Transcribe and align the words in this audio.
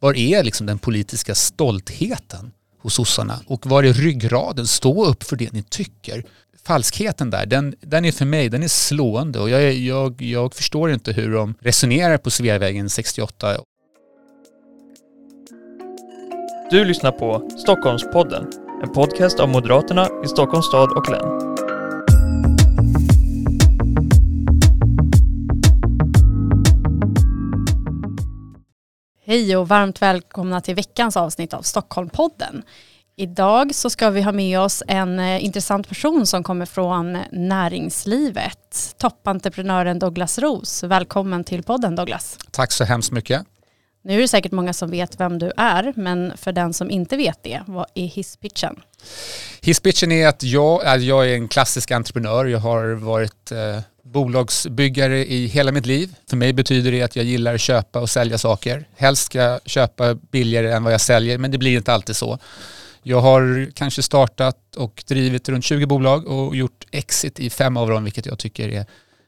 Var 0.00 0.16
är 0.16 0.44
liksom 0.44 0.66
den 0.66 0.78
politiska 0.78 1.34
stoltheten 1.34 2.52
hos 2.78 2.94
sossarna? 2.94 3.40
Och 3.46 3.66
var 3.66 3.82
är 3.82 3.92
ryggraden? 3.92 4.66
Stå 4.66 5.04
upp 5.04 5.22
för 5.22 5.36
det 5.36 5.52
ni 5.52 5.62
tycker. 5.62 6.24
Falskheten 6.64 7.30
där, 7.30 7.46
den, 7.46 7.74
den 7.80 8.04
är 8.04 8.12
för 8.12 8.24
mig 8.24 8.48
den 8.48 8.62
är 8.62 8.68
slående 8.68 9.40
och 9.40 9.50
jag, 9.50 9.72
jag, 9.72 10.22
jag 10.22 10.54
förstår 10.54 10.90
inte 10.92 11.12
hur 11.12 11.32
de 11.32 11.54
resonerar 11.60 12.18
på 12.18 12.30
Sveavägen 12.30 12.90
68. 12.90 13.56
Du 16.70 16.84
lyssnar 16.84 17.12
på 17.12 17.50
Stockholmspodden, 17.58 18.46
en 18.82 18.92
podcast 18.92 19.40
av 19.40 19.48
Moderaterna 19.48 20.08
i 20.24 20.28
Stockholms 20.28 20.66
stad 20.66 20.92
och 20.92 21.10
län. 21.10 21.47
Hej 29.28 29.56
och 29.56 29.68
varmt 29.68 30.02
välkomna 30.02 30.60
till 30.60 30.74
veckans 30.74 31.16
avsnitt 31.16 31.54
av 31.54 31.62
Stockholmpodden. 31.62 32.62
Idag 33.16 33.74
så 33.74 33.90
ska 33.90 34.10
vi 34.10 34.22
ha 34.22 34.32
med 34.32 34.60
oss 34.60 34.82
en 34.86 35.18
eh, 35.18 35.44
intressant 35.44 35.88
person 35.88 36.26
som 36.26 36.42
kommer 36.42 36.66
från 36.66 37.18
näringslivet. 37.32 38.94
Toppentreprenören 38.98 39.98
Douglas 39.98 40.38
Ros. 40.38 40.82
Välkommen 40.82 41.44
till 41.44 41.62
podden 41.62 41.96
Douglas. 41.96 42.38
Tack 42.50 42.72
så 42.72 42.84
hemskt 42.84 43.12
mycket. 43.12 43.42
Nu 44.04 44.14
är 44.14 44.18
det 44.18 44.28
säkert 44.28 44.52
många 44.52 44.72
som 44.72 44.90
vet 44.90 45.20
vem 45.20 45.38
du 45.38 45.52
är, 45.56 45.92
men 45.96 46.36
för 46.36 46.52
den 46.52 46.74
som 46.74 46.90
inte 46.90 47.16
vet 47.16 47.42
det, 47.42 47.62
vad 47.66 47.86
är 47.94 48.06
hisspitchen? 48.06 48.80
Hisspitchen 49.60 50.12
är 50.12 50.28
att 50.28 50.42
jag, 50.42 50.98
jag 50.98 51.30
är 51.30 51.34
en 51.34 51.48
klassisk 51.48 51.90
entreprenör. 51.90 52.44
Jag 52.44 52.58
har 52.58 52.92
varit 52.92 53.52
eh, 53.52 53.80
bolagsbyggare 54.12 55.26
i 55.26 55.46
hela 55.46 55.72
mitt 55.72 55.86
liv. 55.86 56.14
För 56.30 56.36
mig 56.36 56.52
betyder 56.52 56.92
det 56.92 57.02
att 57.02 57.16
jag 57.16 57.24
gillar 57.24 57.54
att 57.54 57.60
köpa 57.60 58.00
och 58.00 58.10
sälja 58.10 58.38
saker. 58.38 58.88
Helst 58.96 59.24
ska 59.24 59.38
jag 59.38 59.60
köpa 59.64 60.14
billigare 60.14 60.72
än 60.72 60.84
vad 60.84 60.92
jag 60.92 61.00
säljer, 61.00 61.38
men 61.38 61.50
det 61.50 61.58
blir 61.58 61.76
inte 61.76 61.92
alltid 61.92 62.16
så. 62.16 62.38
Jag 63.02 63.20
har 63.20 63.70
kanske 63.74 64.02
startat 64.02 64.76
och 64.76 65.04
drivit 65.06 65.48
runt 65.48 65.64
20 65.64 65.86
bolag 65.86 66.26
och 66.26 66.56
gjort 66.56 66.86
exit 66.90 67.40
i 67.40 67.50
fem 67.50 67.76
av 67.76 67.90
dem, 67.90 68.04
vilket 68.04 68.26
jag 68.26 68.38
tycker 68.38 68.68
är 68.68 68.86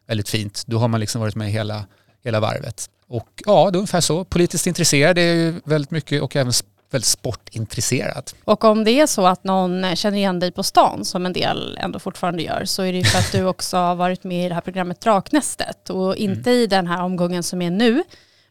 väldigt 0.08 0.28
fint. 0.28 0.62
Då 0.66 0.78
har 0.78 0.88
man 0.88 1.00
liksom 1.00 1.20
varit 1.20 1.34
med 1.34 1.50
hela, 1.50 1.86
hela 2.24 2.40
varvet. 2.40 2.90
Och 3.08 3.28
ja, 3.46 3.70
det 3.70 3.76
är 3.76 3.78
ungefär 3.78 4.00
så. 4.00 4.24
Politiskt 4.24 4.66
intresserad 4.66 5.18
är 5.18 5.34
ju 5.34 5.54
väldigt 5.64 5.90
mycket 5.90 6.22
och 6.22 6.36
även 6.36 6.52
väldigt 6.90 7.08
sportintresserad. 7.08 8.30
Och 8.44 8.64
om 8.64 8.84
det 8.84 8.90
är 8.90 9.06
så 9.06 9.26
att 9.26 9.44
någon 9.44 9.96
känner 9.96 10.18
igen 10.18 10.40
dig 10.40 10.52
på 10.52 10.62
stan, 10.62 11.04
som 11.04 11.26
en 11.26 11.32
del 11.32 11.78
ändå 11.80 11.98
fortfarande 11.98 12.42
gör, 12.42 12.64
så 12.64 12.82
är 12.82 12.92
det 12.92 12.98
ju 12.98 13.04
för 13.04 13.18
att 13.18 13.32
du 13.32 13.44
också 13.44 13.76
har 13.76 13.94
varit 13.94 14.24
med 14.24 14.46
i 14.46 14.48
det 14.48 14.54
här 14.54 14.60
programmet 14.60 15.00
Draknästet 15.00 15.90
och 15.90 16.16
inte 16.16 16.50
mm. 16.50 16.62
i 16.62 16.66
den 16.66 16.86
här 16.86 17.02
omgången 17.02 17.42
som 17.42 17.62
är 17.62 17.70
nu, 17.70 18.02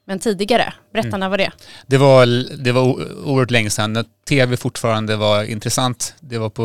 men 0.05 0.19
tidigare. 0.19 0.73
Berätta, 0.93 1.07
mm. 1.07 1.19
när 1.19 1.29
var 1.29 1.37
det? 1.37 1.51
Det 1.87 1.97
var, 1.97 2.25
det 2.63 2.71
var 2.71 2.83
oerhört 3.25 3.51
länge 3.51 3.69
sedan, 3.69 3.93
när 3.93 4.05
tv 4.27 4.57
fortfarande 4.57 5.15
var 5.15 5.43
intressant. 5.43 6.13
Det 6.19 6.37
var 6.37 6.49
på 6.49 6.63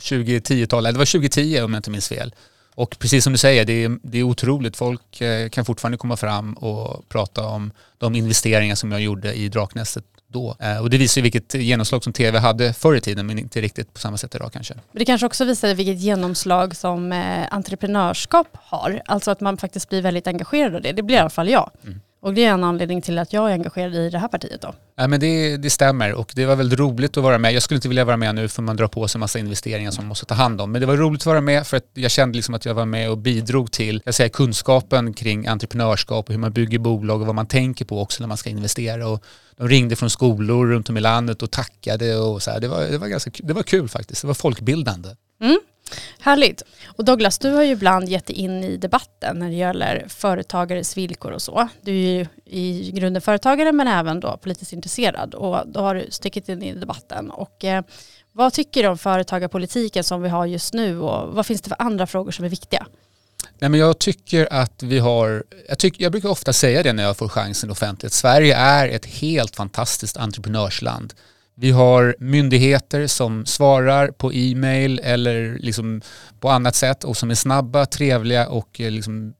2010-talet, 0.00 0.94
det 0.94 0.98
var 0.98 1.06
2010 1.06 1.60
om 1.60 1.74
jag 1.74 1.78
inte 1.78 1.90
minns 1.90 2.08
fel. 2.08 2.34
Och 2.74 2.98
precis 2.98 3.24
som 3.24 3.32
du 3.32 3.38
säger, 3.38 3.64
det 3.64 3.84
är, 3.84 3.98
det 4.02 4.18
är 4.18 4.22
otroligt. 4.22 4.76
Folk 4.76 5.20
eh, 5.20 5.48
kan 5.48 5.64
fortfarande 5.64 5.98
komma 5.98 6.16
fram 6.16 6.52
och 6.52 7.08
prata 7.08 7.46
om 7.46 7.72
de 7.98 8.14
investeringar 8.14 8.74
som 8.74 8.92
jag 8.92 9.00
gjorde 9.00 9.34
i 9.34 9.48
Draknästet 9.48 10.04
då. 10.28 10.56
Eh, 10.60 10.78
och 10.78 10.90
det 10.90 10.98
visar 10.98 11.20
ju 11.20 11.22
vilket 11.22 11.54
genomslag 11.54 12.04
som 12.04 12.12
tv 12.12 12.38
hade 12.38 12.72
förr 12.72 12.94
i 12.94 13.00
tiden 13.00 13.26
men 13.26 13.38
inte 13.38 13.60
riktigt 13.60 13.94
på 13.94 14.00
samma 14.00 14.16
sätt 14.16 14.34
idag 14.34 14.52
kanske. 14.52 14.74
Men 14.74 14.98
det 14.98 15.04
kanske 15.04 15.26
också 15.26 15.44
visar 15.44 15.74
vilket 15.74 16.00
genomslag 16.00 16.76
som 16.76 17.12
eh, 17.12 17.46
entreprenörskap 17.50 18.48
har. 18.52 19.02
Alltså 19.06 19.30
att 19.30 19.40
man 19.40 19.56
faktiskt 19.56 19.88
blir 19.88 20.02
väldigt 20.02 20.26
engagerad 20.26 20.74
av 20.74 20.82
det. 20.82 20.92
Det 20.92 21.02
blir 21.02 21.16
i 21.16 21.20
alla 21.20 21.30
fall 21.30 21.48
jag. 21.48 21.70
Mm. 21.84 22.00
Och 22.20 22.34
det 22.34 22.44
är 22.44 22.52
en 22.52 22.64
anledning 22.64 23.02
till 23.02 23.18
att 23.18 23.32
jag 23.32 23.48
är 23.48 23.52
engagerad 23.52 23.94
i 23.94 24.10
det 24.10 24.18
här 24.18 24.28
partiet 24.28 24.62
då. 24.62 24.74
Ja, 24.96 25.06
men 25.06 25.20
det, 25.20 25.56
det 25.56 25.70
stämmer 25.70 26.12
och 26.12 26.32
det 26.34 26.46
var 26.46 26.56
väldigt 26.56 26.78
roligt 26.78 27.16
att 27.16 27.22
vara 27.22 27.38
med. 27.38 27.52
Jag 27.52 27.62
skulle 27.62 27.76
inte 27.76 27.88
vilja 27.88 28.04
vara 28.04 28.16
med 28.16 28.34
nu 28.34 28.48
för 28.48 28.62
man 28.62 28.76
drar 28.76 28.88
på 28.88 29.08
sig 29.08 29.18
massa 29.18 29.38
investeringar 29.38 29.90
som 29.90 30.04
man 30.04 30.08
måste 30.08 30.26
ta 30.26 30.34
hand 30.34 30.60
om. 30.60 30.72
Men 30.72 30.80
det 30.80 30.86
var 30.86 30.96
roligt 30.96 31.22
att 31.22 31.26
vara 31.26 31.40
med 31.40 31.66
för 31.66 31.76
att 31.76 31.90
jag 31.94 32.10
kände 32.10 32.36
liksom 32.36 32.54
att 32.54 32.64
jag 32.64 32.74
var 32.74 32.84
med 32.84 33.10
och 33.10 33.18
bidrog 33.18 33.72
till 33.72 34.02
jag 34.04 34.14
säger, 34.14 34.30
kunskapen 34.30 35.14
kring 35.14 35.46
entreprenörskap 35.46 36.26
och 36.26 36.32
hur 36.32 36.38
man 36.38 36.52
bygger 36.52 36.78
bolag 36.78 37.20
och 37.20 37.26
vad 37.26 37.34
man 37.34 37.46
tänker 37.46 37.84
på 37.84 38.00
också 38.00 38.22
när 38.22 38.28
man 38.28 38.36
ska 38.36 38.50
investera. 38.50 39.08
Och 39.08 39.24
de 39.56 39.68
ringde 39.68 39.96
från 39.96 40.10
skolor 40.10 40.66
runt 40.66 40.88
om 40.88 40.96
i 40.96 41.00
landet 41.00 41.42
och 41.42 41.50
tackade 41.50 42.16
och 42.16 42.42
så 42.42 42.50
här. 42.50 42.60
Det 42.60 42.68
var, 42.68 42.84
det 42.84 42.98
var, 42.98 43.08
ganska, 43.08 43.30
det 43.38 43.52
var 43.52 43.62
kul 43.62 43.88
faktiskt. 43.88 44.20
Det 44.20 44.26
var 44.26 44.34
folkbildande. 44.34 45.08
Mm. 45.40 45.58
Härligt. 46.20 46.62
Och 46.86 47.04
Douglas, 47.04 47.38
du 47.38 47.50
har 47.50 47.62
ju 47.62 47.70
ibland 47.70 48.08
gett 48.08 48.26
dig 48.26 48.36
in 48.36 48.64
i 48.64 48.76
debatten 48.76 49.38
när 49.38 49.48
det 49.48 49.54
gäller 49.54 50.04
företagares 50.08 50.96
villkor 50.96 51.32
och 51.32 51.42
så. 51.42 51.68
Du 51.80 51.92
är 51.92 52.18
ju 52.18 52.26
i 52.44 52.90
grunden 52.90 53.22
företagare 53.22 53.72
men 53.72 53.88
även 53.88 54.20
då 54.20 54.36
politiskt 54.36 54.72
intresserad 54.72 55.34
och 55.34 55.62
då 55.66 55.80
har 55.80 55.94
du 55.94 56.06
stickit 56.10 56.48
in 56.48 56.62
i 56.62 56.74
debatten. 56.74 57.30
Och 57.30 57.64
eh, 57.64 57.82
vad 58.32 58.52
tycker 58.52 58.82
du 58.82 58.88
om 58.88 58.98
företagarpolitiken 58.98 60.04
som 60.04 60.22
vi 60.22 60.28
har 60.28 60.46
just 60.46 60.74
nu 60.74 61.00
och 61.00 61.34
vad 61.34 61.46
finns 61.46 61.60
det 61.60 61.68
för 61.68 61.82
andra 61.82 62.06
frågor 62.06 62.30
som 62.30 62.44
är 62.44 62.48
viktiga? 62.48 62.86
Nej, 63.58 63.70
men 63.70 63.80
jag 63.80 63.98
tycker 63.98 64.52
att 64.52 64.82
vi 64.82 64.98
har, 64.98 65.44
jag, 65.68 65.78
tycker, 65.78 66.02
jag 66.02 66.12
brukar 66.12 66.28
ofta 66.28 66.52
säga 66.52 66.82
det 66.82 66.92
när 66.92 67.02
jag 67.02 67.16
får 67.16 67.28
chansen 67.28 67.70
offentligt, 67.70 68.12
Sverige 68.12 68.56
är 68.56 68.88
ett 68.88 69.06
helt 69.06 69.56
fantastiskt 69.56 70.16
entreprenörsland. 70.16 71.14
Vi 71.60 71.70
har 71.70 72.16
myndigheter 72.18 73.06
som 73.06 73.46
svarar 73.46 74.08
på 74.08 74.32
e-mail 74.32 75.00
eller 75.04 75.58
liksom 75.58 76.00
på 76.40 76.50
annat 76.50 76.74
sätt 76.74 77.04
och 77.04 77.16
som 77.16 77.30
är 77.30 77.34
snabba, 77.34 77.86
trevliga 77.86 78.48
och 78.48 78.80
eh, 78.80 78.90
liksom 78.90 79.34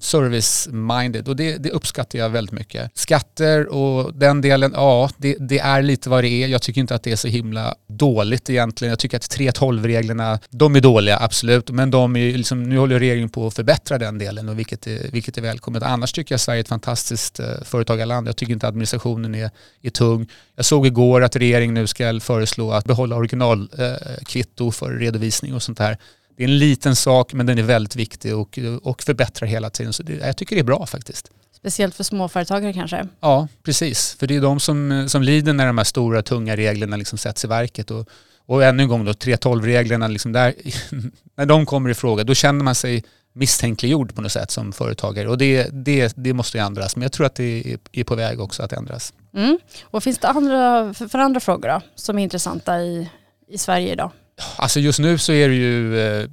service-minded 0.00 1.28
och 1.28 1.36
det, 1.36 1.56
det, 1.56 1.70
uppskattar 1.70 2.18
jag 2.18 2.30
väldigt 2.30 2.52
mycket. 2.52 2.90
Skatter 2.94 3.66
och 3.66 4.14
den 4.14 4.40
delen, 4.40 4.72
ja 4.74 5.10
det, 5.16 5.36
det, 5.40 5.58
är 5.58 5.82
lite 5.82 6.10
vad 6.10 6.24
det 6.24 6.28
är. 6.28 6.48
Jag 6.48 6.62
tycker 6.62 6.80
inte 6.80 6.94
att 6.94 7.02
det 7.02 7.12
är 7.12 7.16
så 7.16 7.28
himla 7.28 7.74
dåligt 7.88 8.50
egentligen. 8.50 8.90
Jag 8.90 8.98
tycker 8.98 9.16
att 9.16 9.22
3.12-reglerna, 9.22 10.38
de 10.50 10.76
är 10.76 10.80
dåliga 10.80 11.18
absolut, 11.18 11.70
men 11.70 11.90
de 11.90 12.16
är 12.16 12.32
liksom, 12.32 12.62
nu 12.62 12.78
håller 12.78 12.98
regeringen 12.98 13.28
på 13.28 13.46
att 13.46 13.54
förbättra 13.54 13.98
den 13.98 14.18
delen 14.18 14.48
och 14.48 14.58
vilket 14.58 14.86
är, 14.86 15.10
vilket 15.12 15.38
är 15.38 15.42
välkommet. 15.42 15.82
Annars 15.82 16.12
tycker 16.12 16.32
jag 16.32 16.40
Sverige 16.40 16.58
är 16.58 16.60
ett 16.60 16.68
fantastiskt 16.68 17.40
eh, 17.40 17.46
företagarland. 17.64 18.28
Jag 18.28 18.36
tycker 18.36 18.52
inte 18.52 18.68
administrationen 18.68 19.34
är, 19.34 19.50
är 19.82 19.90
tung. 19.90 20.28
Jag 20.56 20.64
såg 20.64 20.86
igår 20.86 21.22
att 21.22 21.36
regeringen 21.36 21.47
nu 21.72 21.86
ska 21.86 22.20
föreslå 22.20 22.72
att 22.72 22.84
behålla 22.84 23.16
originalkvitto 23.16 24.66
eh, 24.66 24.70
för 24.70 24.92
redovisning 24.92 25.54
och 25.54 25.62
sånt 25.62 25.78
här. 25.78 25.98
Det 26.36 26.44
är 26.44 26.48
en 26.48 26.58
liten 26.58 26.96
sak 26.96 27.32
men 27.32 27.46
den 27.46 27.58
är 27.58 27.62
väldigt 27.62 27.96
viktig 27.96 28.36
och, 28.36 28.58
och 28.82 29.02
förbättrar 29.02 29.46
hela 29.46 29.70
tiden. 29.70 29.92
Så 29.92 30.02
det, 30.02 30.12
jag 30.12 30.36
tycker 30.36 30.56
det 30.56 30.60
är 30.60 30.64
bra 30.64 30.86
faktiskt. 30.86 31.30
Speciellt 31.56 31.94
för 31.94 32.04
småföretagare 32.04 32.72
kanske? 32.72 33.08
Ja, 33.20 33.48
precis. 33.62 34.16
För 34.18 34.26
det 34.26 34.36
är 34.36 34.40
de 34.40 34.60
som, 34.60 35.08
som 35.08 35.22
lider 35.22 35.52
när 35.52 35.66
de 35.66 35.78
här 35.78 35.84
stora 35.84 36.22
tunga 36.22 36.56
reglerna 36.56 36.96
liksom 36.96 37.18
sätts 37.18 37.44
i 37.44 37.48
verket. 37.48 37.90
Och, 37.90 38.08
och 38.46 38.64
ännu 38.64 38.82
en 38.82 38.88
gång 38.88 39.04
då, 39.04 39.12
3.12-reglerna, 39.12 40.08
liksom 40.08 40.32
när 41.36 41.46
de 41.46 41.66
kommer 41.66 41.90
i 41.90 41.94
fråga, 41.94 42.24
då 42.24 42.34
känner 42.34 42.64
man 42.64 42.74
sig 42.74 43.04
misstänkliggjord 43.38 44.14
på 44.14 44.22
något 44.22 44.32
sätt 44.32 44.50
som 44.50 44.72
företagare. 44.72 45.28
Och 45.28 45.38
det, 45.38 45.68
det, 45.72 46.12
det 46.16 46.32
måste 46.32 46.58
ju 46.58 46.64
ändras. 46.64 46.96
Men 46.96 47.02
jag 47.02 47.12
tror 47.12 47.26
att 47.26 47.34
det 47.34 47.76
är 47.92 48.04
på 48.04 48.14
väg 48.14 48.40
också 48.40 48.62
att 48.62 48.72
ändras. 48.72 49.12
Mm. 49.34 49.58
Och 49.82 50.02
finns 50.02 50.18
det 50.18 50.28
andra, 50.28 50.94
för 50.94 51.18
andra 51.18 51.40
frågor 51.40 51.68
då, 51.68 51.80
som 51.94 52.18
är 52.18 52.22
intressanta 52.22 52.80
i, 52.80 53.10
i 53.48 53.58
Sverige 53.58 53.92
idag? 53.92 54.10
Alltså 54.56 54.80
just 54.80 54.98
nu 54.98 55.18
så 55.18 55.32
är 55.32 55.48
det 55.48 55.54
ju, 55.54 56.00
eh, 56.00 56.28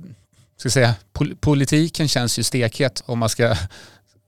ska 0.58 0.70
säga, 0.70 0.94
politiken 1.40 2.08
känns 2.08 2.40
ju 2.40 2.44
stekhet 2.44 3.04
om 3.06 3.20
man 3.20 3.30
ska 3.30 3.56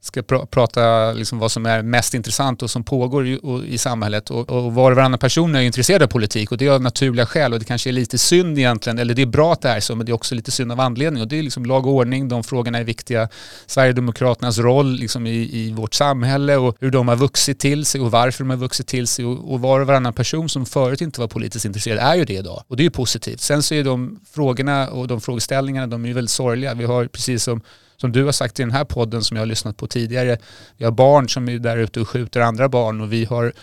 ska 0.07 0.21
pr 0.23 0.45
prata 0.45 1.13
liksom 1.13 1.39
vad 1.39 1.51
som 1.51 1.65
är 1.65 1.81
mest 1.81 2.13
intressant 2.13 2.63
och 2.63 2.69
som 2.69 2.83
pågår 2.83 3.27
i, 3.27 3.39
och, 3.43 3.65
i 3.65 3.77
samhället. 3.77 4.29
Och, 4.29 4.49
och 4.49 4.73
var 4.73 4.91
och 4.91 4.97
varannan 4.97 5.19
person 5.19 5.55
är 5.55 5.61
intresserad 5.61 6.03
av 6.03 6.07
politik 6.07 6.51
och 6.51 6.57
det 6.57 6.65
är 6.65 6.71
av 6.71 6.81
naturliga 6.81 7.25
skäl 7.25 7.53
och 7.53 7.59
det 7.59 7.65
kanske 7.65 7.89
är 7.89 7.91
lite 7.91 8.17
synd 8.17 8.59
egentligen, 8.59 8.99
eller 8.99 9.13
det 9.13 9.21
är 9.21 9.25
bra 9.25 9.53
att 9.53 9.61
det 9.61 9.69
är 9.69 9.79
så, 9.79 9.95
men 9.95 10.05
det 10.05 10.11
är 10.11 10.13
också 10.13 10.35
lite 10.35 10.51
synd 10.51 10.71
av 10.71 10.79
anledning 10.79 11.21
och 11.21 11.27
det 11.27 11.39
är 11.39 11.43
liksom 11.43 11.65
lag 11.65 11.85
och 11.85 11.93
ordning, 11.93 12.27
de 12.27 12.43
frågorna 12.43 12.77
är 12.77 12.83
viktiga. 12.83 13.29
Sverigedemokraternas 13.65 14.57
roll 14.57 14.91
liksom 14.95 15.27
i, 15.27 15.49
i 15.53 15.71
vårt 15.71 15.93
samhälle 15.93 16.57
och 16.57 16.77
hur 16.79 16.91
de 16.91 17.07
har 17.07 17.15
vuxit 17.15 17.59
till 17.59 17.85
sig 17.85 18.01
och 18.01 18.11
varför 18.11 18.43
de 18.43 18.49
har 18.49 18.57
vuxit 18.57 18.87
till 18.87 19.07
sig 19.07 19.25
och, 19.25 19.53
och 19.53 19.61
var 19.61 19.79
och 19.79 19.87
varannan 19.87 20.13
person 20.13 20.49
som 20.49 20.65
förut 20.65 21.01
inte 21.01 21.19
var 21.19 21.27
politiskt 21.27 21.65
intresserad 21.65 21.99
är 21.99 22.15
ju 22.15 22.25
det 22.25 22.33
idag 22.33 22.63
och 22.67 22.77
det 22.77 22.81
är 22.81 22.85
ju 22.85 22.91
positivt. 22.91 23.41
Sen 23.41 23.63
så 23.63 23.75
är 23.75 23.83
de 23.83 24.19
frågorna 24.33 24.87
och 24.89 25.07
de 25.07 25.21
frågeställningarna, 25.21 25.87
de 25.87 26.03
är 26.03 26.07
ju 26.07 26.13
väldigt 26.13 26.31
sorgliga. 26.31 26.73
Vi 26.73 26.85
har 26.85 27.05
precis 27.05 27.43
som 27.43 27.61
som 28.01 28.11
du 28.11 28.23
har 28.23 28.31
sagt 28.31 28.59
i 28.59 28.63
den 28.63 28.71
här 28.71 28.83
podden 28.83 29.23
som 29.23 29.37
jag 29.37 29.41
har 29.41 29.47
lyssnat 29.47 29.77
på 29.77 29.87
tidigare, 29.87 30.37
vi 30.77 30.85
har 30.85 30.91
barn 30.91 31.29
som 31.29 31.49
är 31.49 31.59
där 31.59 31.77
ute 31.77 32.01
och 32.01 32.09
skjuter 32.09 32.41
andra 32.41 32.69
barn 32.69 33.01
och 33.01 33.13
vi 33.13 33.25
har 33.25 33.53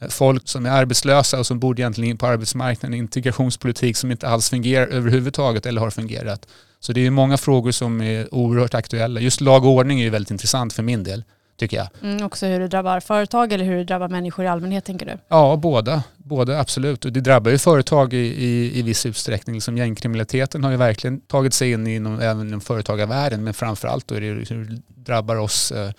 eh, 0.00 0.08
folk 0.08 0.48
som 0.48 0.66
är 0.66 0.70
arbetslösa 0.70 1.38
och 1.38 1.46
som 1.46 1.58
borde 1.58 1.82
egentligen 1.82 2.10
in 2.10 2.18
på 2.18 2.26
arbetsmarknaden, 2.26 2.98
integrationspolitik 2.98 3.96
som 3.96 4.10
inte 4.10 4.28
alls 4.28 4.50
fungerar 4.50 4.86
överhuvudtaget 4.86 5.66
eller 5.66 5.80
har 5.80 5.90
fungerat. 5.90 6.46
Så 6.80 6.92
det 6.92 7.06
är 7.06 7.10
många 7.10 7.36
frågor 7.36 7.70
som 7.70 8.00
är 8.00 8.34
oerhört 8.34 8.74
aktuella. 8.74 9.20
Just 9.20 9.40
lag 9.40 9.64
och 9.64 9.70
ordning 9.70 10.00
är 10.00 10.04
ju 10.04 10.10
väldigt 10.10 10.30
intressant 10.30 10.72
för 10.72 10.82
min 10.82 11.04
del 11.04 11.24
tycker 11.60 11.76
jag. 11.76 11.88
Mm, 12.02 12.26
också 12.26 12.46
hur 12.46 12.60
det 12.60 12.68
drabbar 12.68 13.00
företag 13.00 13.52
eller 13.52 13.64
hur 13.64 13.76
det 13.76 13.84
drabbar 13.84 14.08
människor 14.08 14.44
i 14.44 14.48
allmänhet 14.48 14.84
tänker 14.84 15.06
du? 15.06 15.18
Ja, 15.28 15.56
båda. 15.56 16.02
Båda 16.16 16.60
absolut. 16.60 17.04
Och 17.04 17.12
det 17.12 17.20
drabbar 17.20 17.50
ju 17.50 17.58
företag 17.58 18.14
i, 18.14 18.16
i, 18.16 18.78
i 18.78 18.82
viss 18.82 19.06
utsträckning. 19.06 19.54
Liksom 19.54 19.76
gängkriminaliteten 19.76 20.64
har 20.64 20.70
ju 20.70 20.76
verkligen 20.76 21.20
tagit 21.20 21.54
sig 21.54 21.72
in 21.72 21.86
inom, 21.86 22.20
även 22.20 22.48
inom 22.48 22.60
företagarvärlden 22.60 23.44
men 23.44 23.54
framförallt 23.54 24.08
då 24.08 24.14
är 24.14 24.20
det 24.20 24.26
hur 24.26 24.64
det 24.64 25.02
drabbar 25.02 25.36
oss 25.36 25.72
eh, 25.72 25.90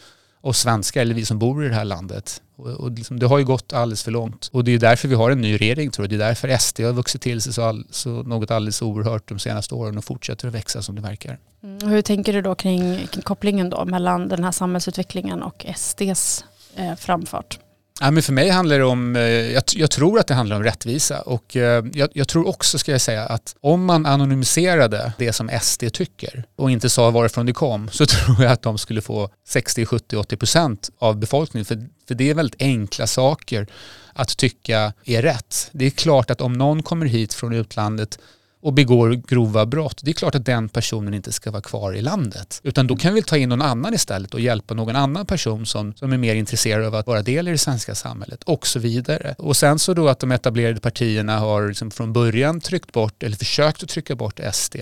oss 0.42 0.60
svenskar 0.60 1.02
eller 1.02 1.16
vi 1.16 1.26
som 1.26 1.40
bor 1.40 1.66
i 1.66 1.70
det 1.70 1.76
här 1.76 1.86
landet. 1.86 2.42
Och, 2.56 2.68
och 2.68 2.92
liksom, 2.92 3.20
det 3.20 3.26
har 3.26 3.38
ju 3.38 3.46
gått 3.46 3.74
alldeles 3.74 4.04
för 4.04 4.12
långt. 4.12 4.50
Och 4.54 4.64
det 4.64 4.72
är 4.72 4.80
därför 4.80 5.08
vi 5.08 5.16
har 5.16 5.32
en 5.32 5.42
ny 5.42 5.58
regering 5.58 5.92
tror 5.92 6.04
jag. 6.04 6.10
Det 6.10 6.24
är 6.24 6.28
därför 6.28 6.58
SD 6.58 6.80
har 6.80 6.94
vuxit 6.94 7.22
till 7.22 7.42
sig 7.42 7.54
så, 7.54 7.62
all, 7.62 7.86
så 7.90 8.10
något 8.10 8.52
alldeles 8.52 8.82
oerhört 8.82 9.30
de 9.30 9.40
senaste 9.40 9.76
åren 9.76 9.98
och 9.98 10.06
fortsätter 10.06 10.48
att 10.48 10.54
växa 10.54 10.82
som 10.82 10.96
det 10.96 11.02
verkar. 11.02 11.38
Mm. 11.64 11.90
Hur 11.90 12.02
tänker 12.02 12.34
du 12.34 12.42
då 12.42 12.56
kring, 12.56 13.08
kring 13.08 13.22
kopplingen 13.22 13.70
då 13.70 13.86
mellan 13.86 14.28
den 14.28 14.44
här 14.44 14.52
samhällsutvecklingen 14.52 15.44
och 15.44 15.66
SDs 15.76 16.46
eh, 16.76 16.96
framfart? 16.96 17.60
Ja, 18.04 18.12
men 18.12 18.24
för 18.24 18.34
mig 18.34 18.50
handlar 18.50 18.80
det 18.80 18.86
om, 18.86 19.16
eh, 19.16 19.22
jag, 19.24 19.64
jag, 19.76 19.92
tror 19.92 20.20
att 20.20 20.28
det 20.28 20.34
handlar 20.34 20.56
om 20.56 20.64
rättvisa 20.64 21.22
och 21.22 21.56
eh, 21.56 21.86
jag, 21.94 22.10
jag, 22.14 22.28
tror 22.28 22.48
också 22.48 22.78
ska 22.78 22.92
jag 22.92 23.02
säga 23.02 23.26
att 23.26 23.56
om 23.60 23.86
man 23.86 24.06
anonymiserade 24.06 25.14
det 25.18 25.34
som 25.34 25.50
SD 25.62 25.84
tycker 25.94 26.44
och 26.56 26.72
inte 26.72 26.90
sa 26.90 27.10
varifrån 27.10 27.46
det 27.46 27.54
kom 27.54 27.90
så 27.90 28.06
tror 28.06 28.44
jag 28.44 28.52
att 28.52 28.62
de 28.62 28.78
skulle 28.78 29.02
få 29.02 29.30
60, 29.48 29.86
70, 29.86 30.18
80 30.18 30.38
procent 30.38 30.90
av 31.00 31.18
befolkningen 31.18 31.66
för, 31.66 31.88
för 32.08 32.16
det 32.16 32.30
är 32.30 32.34
väldigt 32.34 32.62
enkla 32.62 33.08
saker 33.08 33.68
att 34.14 34.38
tycka 34.38 34.94
är 35.06 35.22
rätt. 35.22 35.70
Det 35.72 35.86
är 35.86 35.90
klart 35.90 36.32
att 36.32 36.42
om 36.42 36.54
någon 36.54 36.84
kommer 36.84 37.06
hit 37.06 37.34
från 37.34 37.54
utlandet 37.54 38.20
och 38.62 38.74
begår 38.74 39.10
grova 39.28 39.66
brott, 39.66 40.02
det 40.04 40.12
är 40.12 40.14
klart 40.14 40.36
att 40.36 40.46
den 40.46 40.70
personen 40.70 41.14
inte 41.14 41.32
ska 41.32 41.52
vara 41.52 41.62
kvar 41.62 41.94
i 41.94 42.02
landet. 42.02 42.62
Utan 42.64 42.88
då 42.88 42.96
kan 42.96 43.14
vi 43.14 43.22
ta 43.22 43.38
in 43.38 43.50
någon 43.50 43.62
annan 43.62 43.94
istället 43.94 44.34
och 44.34 44.40
hjälpa 44.40 44.74
någon 44.74 44.96
annan 44.96 45.26
person 45.26 45.66
som, 45.66 45.94
som 45.94 46.14
är 46.14 46.18
mer 46.18 46.36
intresserad 46.36 46.86
av 46.86 46.96
att 46.96 47.08
vara 47.08 47.22
del 47.22 47.48
i 47.48 47.52
det 47.52 47.58
svenska 47.58 47.96
samhället 47.96 48.44
och 48.44 48.68
så 48.68 48.80
vidare. 48.80 49.36
Och 49.38 49.58
sen 49.58 49.80
så 49.80 49.94
då 49.94 50.08
att 50.08 50.20
de 50.20 50.32
etablerade 50.32 50.80
partierna 50.80 51.40
har 51.40 51.68
liksom 51.68 51.92
från 51.92 52.14
början 52.14 52.62
tryckt 52.62 52.92
bort 52.92 53.24
eller 53.24 53.36
försökt 53.36 53.84
att 53.84 53.90
trycka 53.90 54.16
bort 54.16 54.40
SD. 54.54 54.76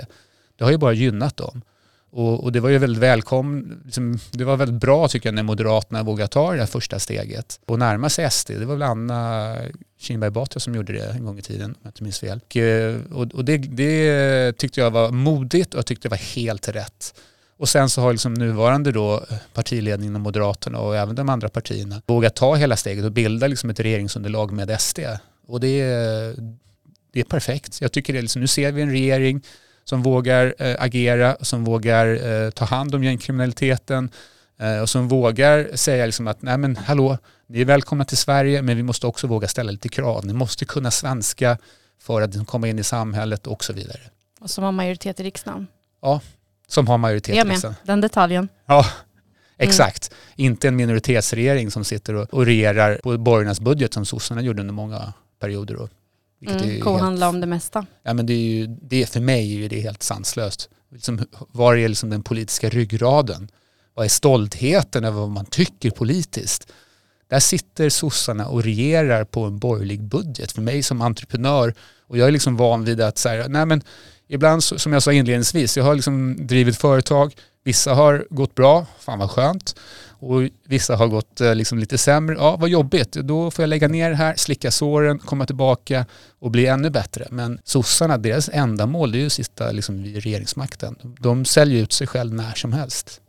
Det 0.58 0.64
har 0.64 0.72
ju 0.72 0.78
bara 0.78 0.94
gynnat 0.94 1.38
dem. 1.38 1.62
Och, 2.12 2.44
och, 2.44 2.52
det 2.52 2.60
var 2.60 2.70
ju 2.70 2.78
väldigt 2.78 3.04
välkommen, 3.04 3.82
liksom, 3.86 4.20
det 4.32 4.44
var 4.44 4.58
väldigt 4.58 4.82
bra 4.82 5.08
tycker 5.08 5.28
jag 5.30 5.36
när 5.36 5.44
Moderaterna 5.44 6.04
vågade 6.04 6.28
ta 6.28 6.52
det 6.52 6.60
här 6.60 6.66
första 6.66 7.00
steget 7.00 7.60
och 7.66 7.80
närma 7.80 8.10
sig 8.10 8.32
SD. 8.32 8.52
Det 8.52 8.66
var 8.66 8.76
väl 8.76 8.84
Anna 8.84 9.56
Kinberg 10.00 10.32
Batra 10.32 10.60
som 10.60 10.76
gjorde 10.76 10.94
det 10.94 11.12
en 11.12 11.26
gång 11.26 11.40
i 11.40 11.42
tiden 11.42 11.70
om 11.72 11.76
jag 11.84 11.90
inte 11.90 12.04
minns 12.04 12.20
fel. 12.20 12.42
Eh, 12.56 13.14
och, 13.14 13.34
och 13.34 13.46
det, 13.46 13.58
det, 13.58 14.58
tyckte 14.58 14.82
jag 14.82 14.92
var 14.92 15.12
modigt 15.12 15.74
och 15.74 15.78
jag 15.78 15.86
tyckte 15.86 16.08
det 16.08 16.10
var 16.10 16.36
helt 16.36 16.68
rätt. 16.68 17.14
Och 17.58 17.70
sen 17.70 17.90
så 17.90 18.02
har 18.02 18.12
liksom 18.12 18.34
nuvarande 18.34 18.92
då 18.92 19.26
partiledningen 19.54 20.16
och 20.16 20.22
Moderaterna 20.22 20.80
och 20.80 20.98
även 20.98 21.16
de 21.16 21.30
andra 21.30 21.50
partierna 21.50 22.02
vågat 22.06 22.36
ta 22.36 22.56
hela 22.56 22.76
steget 22.76 23.06
och 23.06 23.12
bilda 23.12 23.48
liksom 23.48 23.70
ett 23.70 23.80
regeringsunderlag 23.80 24.52
med 24.52 24.82
SD. 24.82 25.00
Och 25.48 25.60
det, 25.60 25.84
det 27.12 27.20
är 27.20 27.24
perfekt. 27.24 27.82
Jag 27.82 27.92
tycker 27.92 28.14
det, 28.14 28.22
liksom, 28.22 28.42
nu 28.42 28.48
ser 28.48 28.72
vi 28.72 28.82
en 28.82 28.92
regering 28.92 29.42
som 29.90 30.04
vågar 30.04 30.56
eh, 30.58 30.76
agera, 30.80 31.38
som 31.42 31.64
vågar 31.64 32.08
eh, 32.28 32.50
ta 32.50 32.66
hand 32.66 32.96
om 32.96 33.04
gängkriminaliteten 33.04 34.10
eh, 34.60 34.80
och 34.80 34.90
som 34.90 35.08
vågar 35.08 35.76
säga 35.76 36.06
liksom 36.06 36.28
att 36.28 36.42
nej 36.42 36.58
men 36.58 36.76
hallå, 36.76 37.18
ni 37.48 37.62
är 37.62 37.66
välkomna 37.66 38.06
till 38.06 38.18
Sverige 38.18 38.62
men 38.62 38.78
vi 38.78 38.84
måste 38.84 39.08
också 39.08 39.28
våga 39.28 39.48
ställa 39.48 39.72
lite 39.72 39.90
krav. 39.90 40.26
Ni 40.26 40.34
måste 40.34 40.66
kunna 40.66 40.92
svenska 40.92 41.58
för 42.02 42.22
att 42.22 42.48
komma 42.48 42.68
in 42.68 42.80
i 42.80 42.84
samhället 42.84 43.48
och 43.48 43.64
så 43.64 43.74
vidare. 43.74 44.00
Och 44.42 44.50
som 44.50 44.64
har 44.64 44.72
majoritet 44.72 45.20
i 45.20 45.24
riksdagen. 45.24 45.68
Ja, 46.02 46.22
som 46.68 46.88
har 46.88 46.98
majoritet 46.98 47.36
i 47.36 47.50
riksdagen. 47.50 47.76
Den 47.84 48.02
detaljen. 48.02 48.50
Ja, 48.66 48.86
exakt. 49.58 50.12
Mm. 50.12 50.52
Inte 50.52 50.68
en 50.68 50.76
minoritetsregering 50.76 51.72
som 51.72 51.84
sitter 51.84 52.16
och, 52.16 52.34
och 52.34 52.46
regerar 52.46 53.00
på 53.04 53.18
borgarnas 53.18 53.60
budget 53.60 53.94
som 53.94 54.06
sossarna 54.06 54.42
gjorde 54.42 54.62
under 54.62 54.74
många 54.74 55.14
perioder. 55.40 55.90
Mm, 56.48 56.82
kohandla 56.82 57.26
helt, 57.26 57.36
om 57.36 57.42
det 57.42 57.48
mesta. 57.48 57.86
Ja, 58.04 58.14
men 58.14 58.26
det 58.26 58.34
är 58.34 58.38
ju, 58.38 58.68
det 58.68 59.10
för 59.10 59.20
mig 59.20 59.66
är 59.66 59.70
det 59.70 59.80
helt 59.80 60.04
sanslöst. 60.04 60.70
Liksom, 60.92 61.26
var 61.52 61.76
är 61.76 61.88
liksom 61.88 62.10
den 62.10 62.24
politiska 62.24 62.70
ryggraden? 62.70 63.50
Vad 63.94 64.06
är 64.06 64.10
stoltheten 64.10 65.04
över 65.04 65.20
vad 65.20 65.30
man 65.30 65.46
tycker 65.46 65.90
politiskt? 65.92 66.72
Där 67.30 67.40
sitter 67.40 67.90
sossarna 67.90 68.48
och 68.48 68.64
regerar 68.64 69.24
på 69.24 69.44
en 69.44 69.60
borgerlig 69.60 70.02
budget. 70.02 70.52
För 70.52 70.62
mig 70.62 70.84
som 70.84 71.02
entreprenör, 71.02 71.74
och 72.08 72.18
jag 72.18 72.28
är 72.28 72.32
liksom 72.32 72.58
van 72.58 72.86
vid 72.86 73.02
att 73.02 73.18
så 73.18 73.30
nej 73.48 73.66
men 73.66 73.82
ibland 74.28 74.64
som 74.64 74.94
jag 74.94 75.04
sa 75.04 75.14
inledningsvis, 75.14 75.78
jag 75.78 75.84
har 75.84 75.96
liksom 75.96 76.48
drivit 76.48 76.78
företag, 76.78 77.36
vissa 77.64 77.94
har 77.94 78.28
gått 78.30 78.56
bra, 78.56 78.86
fan 79.00 79.20
vad 79.20 79.32
skönt 79.32 79.76
och 80.20 80.42
vissa 80.68 80.96
har 80.96 81.08
gått 81.08 81.42
eh, 81.42 81.56
liksom 81.56 81.80
lite 81.80 81.98
sämre. 81.98 82.36
Ja, 82.36 82.56
vad 82.56 82.70
jobbigt. 82.70 83.12
Då 83.12 83.52
får 83.52 83.64
jag 83.64 83.70
lägga 83.70 83.88
ner 83.88 84.10
det 84.10 84.16
här, 84.16 84.36
slicka 84.36 84.72
såren, 84.72 85.20
komma 85.20 85.46
tillbaka 85.46 86.06
och 86.40 86.52
bli 86.52 86.66
ännu 86.66 86.90
bättre. 86.90 87.28
Men 87.32 87.60
sossarna, 87.64 88.18
deras 88.18 88.50
enda 88.54 88.86
mål 88.86 89.16
är 89.16 89.20
ju 89.20 89.26
att 89.26 89.34
sitta 89.34 89.72
liksom 89.72 90.04
vid 90.04 90.24
regeringsmakten. 90.24 90.96
De 91.20 91.46
säljer 91.46 91.84
ut 91.84 91.94
sig 91.94 92.08
själv 92.08 92.34
när 92.34 92.54
som 92.54 92.74
helst. 92.74 93.22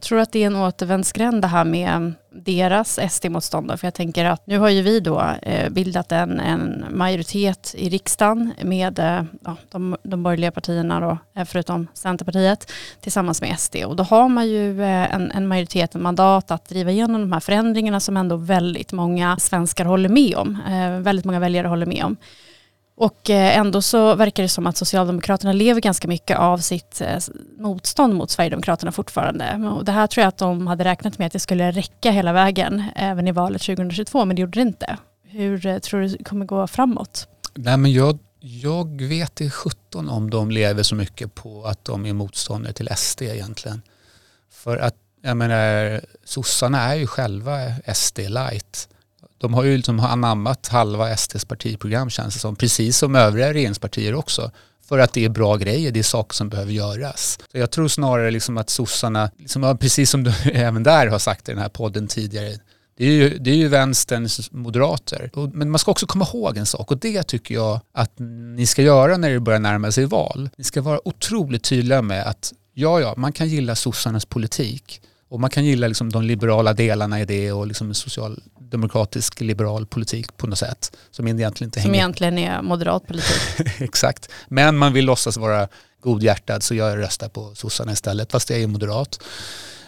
Tror 0.00 0.16
du 0.16 0.22
att 0.22 0.32
det 0.32 0.42
är 0.42 0.46
en 0.46 0.56
återvändsgränd 0.56 1.42
det 1.42 1.48
här 1.48 1.64
med 1.64 2.12
deras 2.30 2.98
SD-motstånd? 3.10 3.80
För 3.80 3.86
jag 3.86 3.94
tänker 3.94 4.24
att 4.24 4.46
nu 4.46 4.58
har 4.58 4.68
ju 4.68 4.82
vi 4.82 5.00
då 5.00 5.24
eh, 5.42 5.70
bildat 5.70 6.12
en, 6.12 6.40
en 6.40 6.84
majoritet 6.90 7.74
i 7.78 7.88
riksdagen 7.88 8.52
med 8.62 8.98
eh, 8.98 9.22
ja, 9.44 9.56
de, 9.70 9.96
de 10.02 10.22
borgerliga 10.22 10.50
partierna 10.50 11.00
då, 11.00 11.18
eh, 11.40 11.44
förutom 11.44 11.86
Centerpartiet, 11.94 12.72
tillsammans 13.00 13.40
med 13.40 13.58
SD. 13.58 13.76
Och 13.76 13.96
då 13.96 14.02
har 14.02 14.28
man 14.28 14.48
ju 14.48 14.84
en, 14.84 15.30
en 15.30 15.48
majoritet, 15.48 15.94
en 15.94 16.02
mandat 16.02 16.50
att 16.50 16.68
driva 16.68 16.90
igenom 16.90 17.20
de 17.20 17.32
här 17.32 17.40
förändringarna 17.40 18.00
som 18.00 18.16
ändå 18.16 18.36
väldigt 18.36 18.92
många 18.92 19.36
svenskar 19.36 19.84
håller 19.84 20.08
med 20.08 20.34
om. 20.36 20.58
Väldigt 21.02 21.24
många 21.24 21.40
väljare 21.40 21.68
håller 21.68 21.86
med 21.86 22.04
om. 22.04 22.16
Och 23.00 23.30
eh, 23.30 23.58
ändå 23.58 23.82
så 23.82 24.14
verkar 24.14 24.42
det 24.42 24.48
som 24.48 24.66
att 24.66 24.76
Socialdemokraterna 24.76 25.52
lever 25.52 25.80
ganska 25.80 26.08
mycket 26.08 26.38
av 26.38 26.58
sitt 26.58 27.00
eh, 27.00 27.18
motstånd 27.58 28.14
mot 28.14 28.30
Sverigedemokraterna 28.30 28.92
fortfarande. 28.92 29.72
Och 29.76 29.84
det 29.84 29.92
här 29.92 30.06
tror 30.06 30.22
jag 30.22 30.28
att 30.28 30.38
de 30.38 30.66
hade 30.66 30.84
räknat 30.84 31.18
med 31.18 31.26
att 31.26 31.32
det 31.32 31.38
skulle 31.38 31.70
räcka 31.70 32.10
hela 32.10 32.32
vägen 32.32 32.84
även 32.96 33.28
i 33.28 33.32
valet 33.32 33.62
2022 33.62 34.24
men 34.24 34.36
det 34.36 34.42
gjorde 34.42 34.58
det 34.58 34.62
inte. 34.62 34.96
Hur 35.24 35.66
eh, 35.66 35.78
tror 35.78 36.00
du 36.00 36.08
det 36.08 36.24
kommer 36.24 36.46
gå 36.46 36.66
framåt? 36.66 37.28
Nej 37.54 37.76
men 37.76 37.92
jag, 37.92 38.18
jag 38.40 39.02
vet 39.02 39.40
i 39.40 39.50
17 39.50 40.08
om 40.08 40.30
de 40.30 40.50
lever 40.50 40.82
så 40.82 40.94
mycket 40.94 41.34
på 41.34 41.64
att 41.64 41.84
de 41.84 42.06
är 42.06 42.12
motståndare 42.12 42.72
till 42.72 42.88
SD 42.96 43.22
egentligen. 43.22 43.82
För 44.50 44.76
att 44.76 44.94
jag 45.22 45.36
menar 45.36 46.00
sossarna 46.24 46.80
är 46.80 46.94
ju 46.94 47.06
själva 47.06 47.56
SD 47.94 48.18
light 48.18 48.88
de 49.38 49.54
har 49.54 49.64
ju 49.64 49.76
liksom 49.76 50.00
anammat 50.00 50.68
halva 50.68 51.16
SDs 51.16 51.44
partiprogram 51.44 52.10
känns 52.10 52.34
det 52.34 52.40
som, 52.40 52.56
precis 52.56 52.98
som 52.98 53.14
övriga 53.14 53.54
regeringspartier 53.54 54.14
också. 54.14 54.50
För 54.88 54.98
att 54.98 55.12
det 55.12 55.24
är 55.24 55.28
bra 55.28 55.56
grejer, 55.56 55.92
det 55.92 55.98
är 55.98 56.02
saker 56.02 56.34
som 56.34 56.48
behöver 56.48 56.72
göras. 56.72 57.38
Så 57.52 57.58
jag 57.58 57.70
tror 57.70 57.88
snarare 57.88 58.30
liksom 58.30 58.58
att 58.58 58.70
sossarna, 58.70 59.30
liksom, 59.38 59.78
precis 59.80 60.10
som 60.10 60.24
du 60.24 60.32
även 60.52 60.82
där 60.82 61.06
har 61.06 61.18
sagt 61.18 61.48
i 61.48 61.52
den 61.52 61.60
här 61.60 61.68
podden 61.68 62.06
tidigare, 62.06 62.58
det 62.96 63.04
är 63.04 63.12
ju, 63.12 63.38
det 63.38 63.50
är 63.50 63.54
ju 63.54 63.68
vänsterns 63.68 64.52
moderater. 64.52 65.30
Men 65.52 65.70
man 65.70 65.78
ska 65.78 65.90
också 65.90 66.06
komma 66.06 66.26
ihåg 66.34 66.56
en 66.56 66.66
sak 66.66 66.90
och 66.90 66.98
det 66.98 67.22
tycker 67.22 67.54
jag 67.54 67.80
att 67.92 68.12
ni 68.56 68.66
ska 68.66 68.82
göra 68.82 69.16
när 69.16 69.30
det 69.30 69.40
börjar 69.40 69.60
närma 69.60 69.92
sig 69.92 70.04
val. 70.04 70.50
Ni 70.58 70.64
ska 70.64 70.82
vara 70.82 71.08
otroligt 71.08 71.64
tydliga 71.64 72.02
med 72.02 72.26
att 72.26 72.52
ja, 72.74 73.00
ja, 73.00 73.14
man 73.16 73.32
kan 73.32 73.48
gilla 73.48 73.74
sossarnas 73.74 74.26
politik 74.26 75.00
och 75.28 75.40
man 75.40 75.50
kan 75.50 75.64
gilla 75.64 75.88
liksom 75.88 76.12
de 76.12 76.22
liberala 76.22 76.72
delarna 76.72 77.20
i 77.20 77.24
det 77.24 77.52
och 77.52 77.66
liksom 77.66 77.94
socialdemokratisk 77.94 79.40
liberal 79.40 79.86
politik 79.86 80.36
på 80.36 80.46
något 80.46 80.58
sätt. 80.58 80.96
Som 81.10 81.28
egentligen 81.28 81.68
inte 81.68 81.80
Som 81.80 81.90
hänger. 81.90 82.00
egentligen 82.00 82.38
är 82.38 82.62
moderat 82.62 83.06
politik. 83.06 83.42
Exakt. 83.78 84.28
Men 84.48 84.76
man 84.76 84.92
vill 84.92 85.04
låtsas 85.04 85.36
vara 85.36 85.68
godhjärtad 86.00 86.62
så 86.62 86.74
jag 86.74 86.98
röstar 86.98 87.28
på 87.28 87.54
sossarna 87.54 87.92
istället 87.92 88.32
fast 88.32 88.50
jag 88.50 88.60
är 88.60 88.66
moderat. 88.66 89.20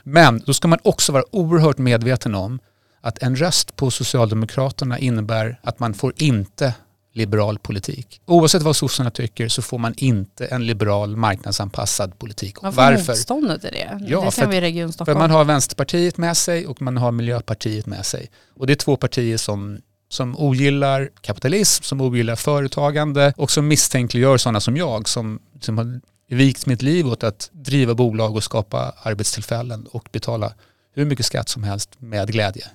Men 0.02 0.42
då 0.46 0.54
ska 0.54 0.68
man 0.68 0.78
också 0.82 1.12
vara 1.12 1.24
oerhört 1.30 1.78
medveten 1.78 2.34
om 2.34 2.58
att 3.00 3.22
en 3.22 3.36
röst 3.36 3.76
på 3.76 3.90
Socialdemokraterna 3.90 4.98
innebär 4.98 5.60
att 5.62 5.78
man 5.78 5.94
får 5.94 6.12
inte 6.16 6.74
liberal 7.12 7.58
politik. 7.58 8.20
Oavsett 8.26 8.62
vad 8.62 8.76
sossarna 8.76 9.10
tycker 9.10 9.48
så 9.48 9.62
får 9.62 9.78
man 9.78 9.94
inte 9.96 10.46
en 10.46 10.66
liberal 10.66 11.16
marknadsanpassad 11.16 12.18
politik. 12.18 12.62
Man 12.62 12.72
får 12.72 12.82
Varför? 12.82 13.12
motståndet 13.12 13.64
i 13.64 13.68
det. 13.70 13.98
Ja, 14.08 14.24
det 14.24 14.30
ser 14.30 14.46
vi 14.46 14.56
i 14.56 14.60
Region 14.60 14.92
Stockholm. 14.92 15.16
För 15.16 15.28
man 15.28 15.30
har 15.30 15.44
Vänsterpartiet 15.44 16.16
med 16.16 16.36
sig 16.36 16.66
och 16.66 16.82
man 16.82 16.96
har 16.96 17.12
Miljöpartiet 17.12 17.86
med 17.86 18.06
sig. 18.06 18.30
Och 18.56 18.66
det 18.66 18.72
är 18.72 18.76
två 18.76 18.96
partier 18.96 19.36
som 19.36 19.80
som 20.08 20.38
ogillar 20.38 21.10
kapitalism, 21.20 21.82
som 21.82 22.00
ogillar 22.00 22.36
företagande 22.36 23.32
och 23.36 23.50
som 23.50 23.68
misstänkliggör 23.68 24.36
sådana 24.36 24.60
som 24.60 24.76
jag 24.76 25.08
som, 25.08 25.38
som 25.60 25.78
har 25.78 26.00
vikt 26.28 26.66
mitt 26.66 26.82
liv 26.82 27.06
åt 27.06 27.24
att 27.24 27.50
driva 27.52 27.94
bolag 27.94 28.36
och 28.36 28.44
skapa 28.44 28.94
arbetstillfällen 29.02 29.86
och 29.86 30.08
betala 30.12 30.52
hur 30.94 31.04
mycket 31.04 31.26
skatt 31.26 31.48
som 31.48 31.64
helst 31.64 31.90
med 31.98 32.32
glädje 32.32 32.66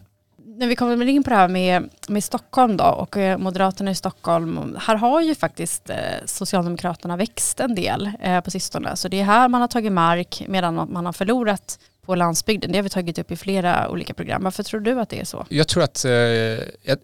när 0.57 0.67
vi 0.67 0.75
kommer 0.75 1.05
in 1.05 1.23
på 1.23 1.29
det 1.29 1.35
här 1.35 1.47
med, 1.47 1.89
med 2.07 2.23
Stockholm 2.23 2.77
då 2.77 2.83
och 2.83 3.17
eh, 3.17 3.37
Moderaterna 3.37 3.91
i 3.91 3.95
Stockholm. 3.95 4.77
Här 4.79 4.95
har 4.95 5.21
ju 5.21 5.35
faktiskt 5.35 5.89
eh, 5.89 5.97
Socialdemokraterna 6.25 7.17
växt 7.17 7.59
en 7.59 7.75
del 7.75 8.11
eh, 8.21 8.41
på 8.41 8.51
sistone. 8.51 8.95
Så 8.95 9.07
det 9.07 9.19
är 9.19 9.23
här 9.23 9.49
man 9.49 9.61
har 9.61 9.67
tagit 9.67 9.91
mark 9.91 10.43
medan 10.47 10.75
man 10.75 11.05
har 11.05 11.13
förlorat 11.13 11.79
på 12.05 12.15
landsbygden. 12.15 12.71
Det 12.71 12.77
har 12.77 12.83
vi 12.83 12.89
tagit 12.89 13.19
upp 13.19 13.31
i 13.31 13.35
flera 13.35 13.89
olika 13.89 14.13
program. 14.13 14.43
Varför 14.43 14.63
tror 14.63 14.79
du 14.79 14.99
att 14.99 15.09
det 15.09 15.19
är 15.19 15.25
så? 15.25 15.45
Jag 15.49 15.67
tror 15.67 15.83
att, 15.83 15.93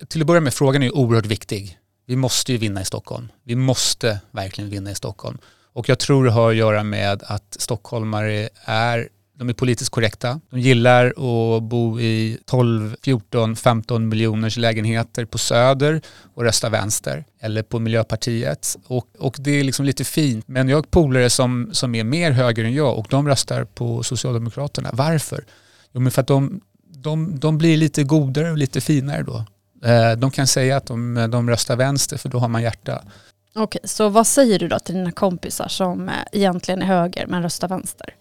till 0.09 0.21
att 0.21 0.27
börja 0.27 0.41
med, 0.41 0.53
frågan 0.53 0.83
är 0.83 0.95
oerhört 0.95 1.25
viktig. 1.25 1.77
Vi 2.05 2.15
måste 2.15 2.51
ju 2.51 2.57
vinna 2.57 2.81
i 2.81 2.85
Stockholm. 2.85 3.31
Vi 3.43 3.55
måste 3.55 4.19
verkligen 4.31 4.69
vinna 4.69 4.91
i 4.91 4.95
Stockholm. 4.95 5.37
Och 5.73 5.89
jag 5.89 5.99
tror 5.99 6.25
det 6.25 6.31
har 6.31 6.49
att 6.49 6.55
göra 6.55 6.83
med 6.83 7.23
att 7.23 7.55
stockholmare 7.59 8.49
är 8.65 9.09
de 9.41 9.49
är 9.49 9.53
politiskt 9.53 9.91
korrekta. 9.91 10.39
De 10.49 10.59
gillar 10.59 11.07
att 11.07 11.63
bo 11.63 11.99
i 11.99 12.37
12, 12.45 12.95
14, 13.03 13.55
15 13.55 14.09
miljoners 14.09 14.57
lägenheter 14.57 15.25
på 15.25 15.37
Söder 15.37 16.01
och 16.33 16.43
rösta 16.43 16.69
vänster 16.69 17.25
eller 17.39 17.63
på 17.63 17.79
Miljöpartiet. 17.79 18.77
Och, 18.87 19.07
och 19.19 19.35
det 19.39 19.51
är 19.51 19.63
liksom 19.63 19.85
lite 19.85 20.03
fint. 20.03 20.47
Men 20.47 20.69
jag 20.69 20.77
har 20.77 20.83
polare 20.83 21.29
som, 21.29 21.69
som 21.71 21.95
är 21.95 22.03
mer 22.03 22.31
höger 22.31 22.63
än 22.63 22.73
jag 22.73 22.97
och 22.97 23.07
de 23.09 23.27
röstar 23.27 23.63
på 23.63 24.03
Socialdemokraterna. 24.03 24.89
Varför? 24.93 25.45
Jo 25.91 26.01
men 26.01 26.11
för 26.11 26.21
att 26.21 26.27
de, 26.27 26.61
de, 26.95 27.39
de 27.39 27.57
blir 27.57 27.77
lite 27.77 28.03
godare 28.03 28.51
och 28.51 28.57
lite 28.57 28.81
finare 28.81 29.23
då. 29.23 29.45
Eh, 29.89 30.11
de 30.17 30.31
kan 30.31 30.47
säga 30.47 30.77
att 30.77 30.85
de, 30.85 31.27
de 31.31 31.49
röstar 31.49 31.75
vänster 31.75 32.17
för 32.17 32.29
då 32.29 32.39
har 32.39 32.47
man 32.47 32.61
hjärta. 32.61 33.03
Okej, 33.55 33.81
så 33.83 34.09
vad 34.09 34.27
säger 34.27 34.59
du 34.59 34.67
då 34.67 34.79
till 34.79 34.95
dina 34.95 35.11
kompisar 35.11 35.67
som 35.67 36.09
eh, 36.09 36.15
egentligen 36.31 36.81
är 36.81 36.85
höger 36.85 37.27
men 37.27 37.43
röstar 37.43 37.67
vänster? 37.67 38.15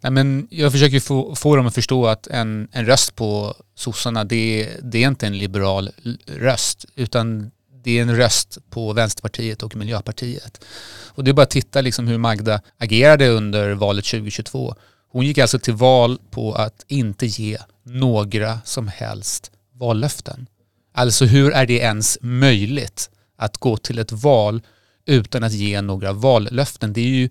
Nej, 0.00 0.12
men 0.12 0.48
jag 0.50 0.72
försöker 0.72 1.00
få, 1.00 1.34
få 1.34 1.56
dem 1.56 1.66
att 1.66 1.74
förstå 1.74 2.06
att 2.06 2.26
en, 2.26 2.68
en 2.72 2.86
röst 2.86 3.16
på 3.16 3.54
sossarna 3.74 4.24
det, 4.24 4.70
det 4.82 5.04
är 5.04 5.08
inte 5.08 5.26
en 5.26 5.38
liberal 5.38 5.90
röst 6.26 6.84
utan 6.94 7.50
det 7.84 7.98
är 7.98 8.02
en 8.02 8.16
röst 8.16 8.58
på 8.70 8.92
Vänsterpartiet 8.92 9.62
och 9.62 9.76
Miljöpartiet. 9.76 10.64
Och 11.06 11.24
det 11.24 11.30
är 11.30 11.32
bara 11.32 11.42
att 11.42 11.50
titta 11.50 11.80
liksom 11.80 12.08
hur 12.08 12.18
Magda 12.18 12.60
agerade 12.78 13.28
under 13.28 13.72
valet 13.72 14.04
2022. 14.04 14.74
Hon 15.08 15.26
gick 15.26 15.38
alltså 15.38 15.58
till 15.58 15.74
val 15.74 16.18
på 16.30 16.52
att 16.52 16.84
inte 16.88 17.26
ge 17.26 17.58
några 17.82 18.60
som 18.64 18.88
helst 18.88 19.50
vallöften. 19.72 20.46
Alltså 20.94 21.24
hur 21.24 21.52
är 21.52 21.66
det 21.66 21.78
ens 21.78 22.18
möjligt 22.20 23.10
att 23.36 23.56
gå 23.56 23.76
till 23.76 23.98
ett 23.98 24.12
val 24.12 24.62
utan 25.06 25.44
att 25.44 25.52
ge 25.52 25.80
några 25.80 26.12
vallöften? 26.12 26.92
Det 26.92 27.00
är 27.00 27.08
ju 27.08 27.28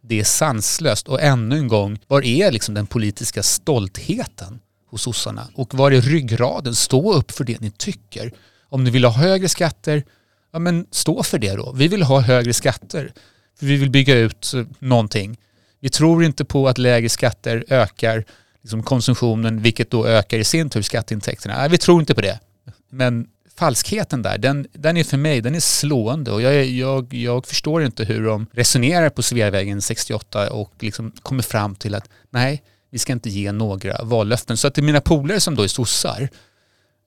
det 0.00 0.20
är 0.20 0.24
sanslöst. 0.24 1.08
Och 1.08 1.20
ännu 1.20 1.56
en 1.56 1.68
gång, 1.68 1.98
var 2.06 2.24
är 2.24 2.52
liksom 2.52 2.74
den 2.74 2.86
politiska 2.86 3.42
stoltheten 3.42 4.60
hos 4.86 5.02
sossarna? 5.02 5.48
Och 5.54 5.74
var 5.74 5.90
är 5.90 6.00
ryggraden? 6.00 6.74
Stå 6.74 7.12
upp 7.12 7.30
för 7.30 7.44
det 7.44 7.60
ni 7.60 7.70
tycker. 7.70 8.32
Om 8.68 8.84
ni 8.84 8.90
vill 8.90 9.04
ha 9.04 9.12
högre 9.12 9.48
skatter, 9.48 10.04
ja 10.52 10.58
men 10.58 10.86
stå 10.90 11.22
för 11.22 11.38
det 11.38 11.54
då. 11.54 11.72
Vi 11.72 11.88
vill 11.88 12.02
ha 12.02 12.20
högre 12.20 12.52
skatter. 12.52 13.12
För 13.58 13.66
vi 13.66 13.76
vill 13.76 13.90
bygga 13.90 14.14
ut 14.14 14.52
eh, 14.54 14.64
någonting. 14.78 15.38
Vi 15.80 15.88
tror 15.88 16.24
inte 16.24 16.44
på 16.44 16.68
att 16.68 16.78
lägre 16.78 17.08
skatter 17.08 17.64
ökar 17.68 18.24
liksom 18.62 18.82
konsumtionen, 18.82 19.62
vilket 19.62 19.90
då 19.90 20.06
ökar 20.06 20.38
i 20.38 20.44
sin 20.44 20.70
tur 20.70 20.82
skatteintäkterna. 20.82 21.56
Nej, 21.56 21.68
vi 21.68 21.78
tror 21.78 22.00
inte 22.00 22.14
på 22.14 22.20
det. 22.20 22.40
Men 22.90 23.26
falskheten 23.60 24.22
där, 24.22 24.38
den, 24.38 24.66
den 24.72 24.96
är 24.96 25.04
för 25.04 25.16
mig, 25.16 25.40
den 25.40 25.54
är 25.54 25.60
slående 25.60 26.30
och 26.30 26.42
jag, 26.42 26.64
jag, 26.64 27.14
jag 27.14 27.46
förstår 27.46 27.84
inte 27.84 28.04
hur 28.04 28.24
de 28.24 28.46
resonerar 28.52 29.10
på 29.10 29.22
Sveavägen 29.22 29.82
68 29.82 30.50
och 30.50 30.72
liksom 30.80 31.12
kommer 31.22 31.42
fram 31.42 31.74
till 31.74 31.94
att 31.94 32.08
nej, 32.30 32.62
vi 32.90 32.98
ska 32.98 33.12
inte 33.12 33.30
ge 33.30 33.52
några 33.52 34.04
vallöften. 34.04 34.56
Så 34.56 34.68
att 34.68 34.74
till 34.74 34.84
mina 34.84 35.00
polare 35.00 35.40
som 35.40 35.54
då 35.54 35.62
är 35.62 35.68
sossar, 35.68 36.28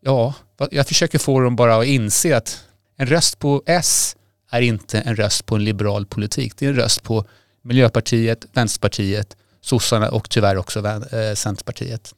ja, 0.01 0.33
jag 0.71 0.87
försöker 0.87 1.19
få 1.19 1.39
dem 1.39 1.55
bara 1.55 1.75
att 1.75 1.85
inse 1.85 2.37
att 2.37 2.63
en 2.97 3.07
röst 3.07 3.39
på 3.39 3.63
S 3.65 4.15
är 4.51 4.61
inte 4.61 4.99
en 4.99 5.15
röst 5.15 5.45
på 5.45 5.55
en 5.55 5.63
liberal 5.63 6.05
politik. 6.05 6.53
Det 6.57 6.65
är 6.65 6.69
en 6.69 6.75
röst 6.75 7.03
på 7.03 7.25
Miljöpartiet, 7.61 8.45
Vänsterpartiet, 8.53 9.37
sossarna 9.61 10.09
och 10.09 10.29
tyvärr 10.29 10.57
också 10.57 10.79
eh, 10.79 11.33
Centerpartiet. 11.35 12.13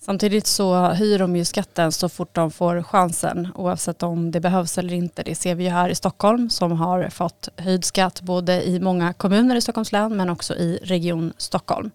Samtidigt 0.00 0.46
så 0.46 0.74
höjer 0.74 1.18
de 1.18 1.36
ju 1.36 1.44
skatten 1.44 1.92
så 1.92 2.08
fort 2.08 2.34
de 2.34 2.50
får 2.50 2.82
chansen 2.82 3.48
oavsett 3.54 4.02
om 4.02 4.30
det 4.30 4.40
behövs 4.40 4.78
eller 4.78 4.94
inte. 4.94 5.22
Det 5.22 5.34
ser 5.34 5.54
vi 5.54 5.64
ju 5.64 5.70
här 5.70 5.88
i 5.88 5.94
Stockholm 5.94 6.50
som 6.50 6.72
har 6.72 7.08
fått 7.08 7.48
höjd 7.56 7.84
skatt 7.84 8.20
både 8.20 8.68
i 8.68 8.80
många 8.80 9.12
kommuner 9.12 9.56
i 9.56 9.60
Stockholms 9.60 9.92
län 9.92 10.16
men 10.16 10.30
också 10.30 10.54
i 10.54 10.78
Region 10.82 11.32
Stockholm. 11.36 11.90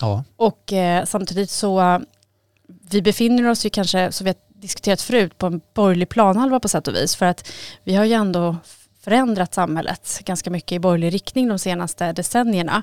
Ja. 0.00 0.24
Och 0.36 0.72
eh, 0.72 1.04
samtidigt 1.04 1.50
så 1.50 2.00
vi 2.90 3.02
befinner 3.02 3.48
oss 3.48 3.66
ju 3.66 3.70
kanske, 3.70 4.12
som 4.12 4.24
vi 4.24 4.30
har 4.30 4.60
diskuterat 4.60 5.02
förut, 5.02 5.38
på 5.38 5.46
en 5.46 5.60
borgerlig 5.74 6.08
planhalva 6.08 6.60
på 6.60 6.68
sätt 6.68 6.88
och 6.88 6.94
vis 6.94 7.16
för 7.16 7.26
att 7.26 7.52
vi 7.84 7.94
har 7.94 8.04
ju 8.04 8.12
ändå 8.12 8.56
förändrat 9.00 9.54
samhället 9.54 10.20
ganska 10.24 10.50
mycket 10.50 10.72
i 10.72 10.78
borgerlig 10.78 11.14
riktning 11.14 11.48
de 11.48 11.58
senaste 11.58 12.12
decennierna. 12.12 12.82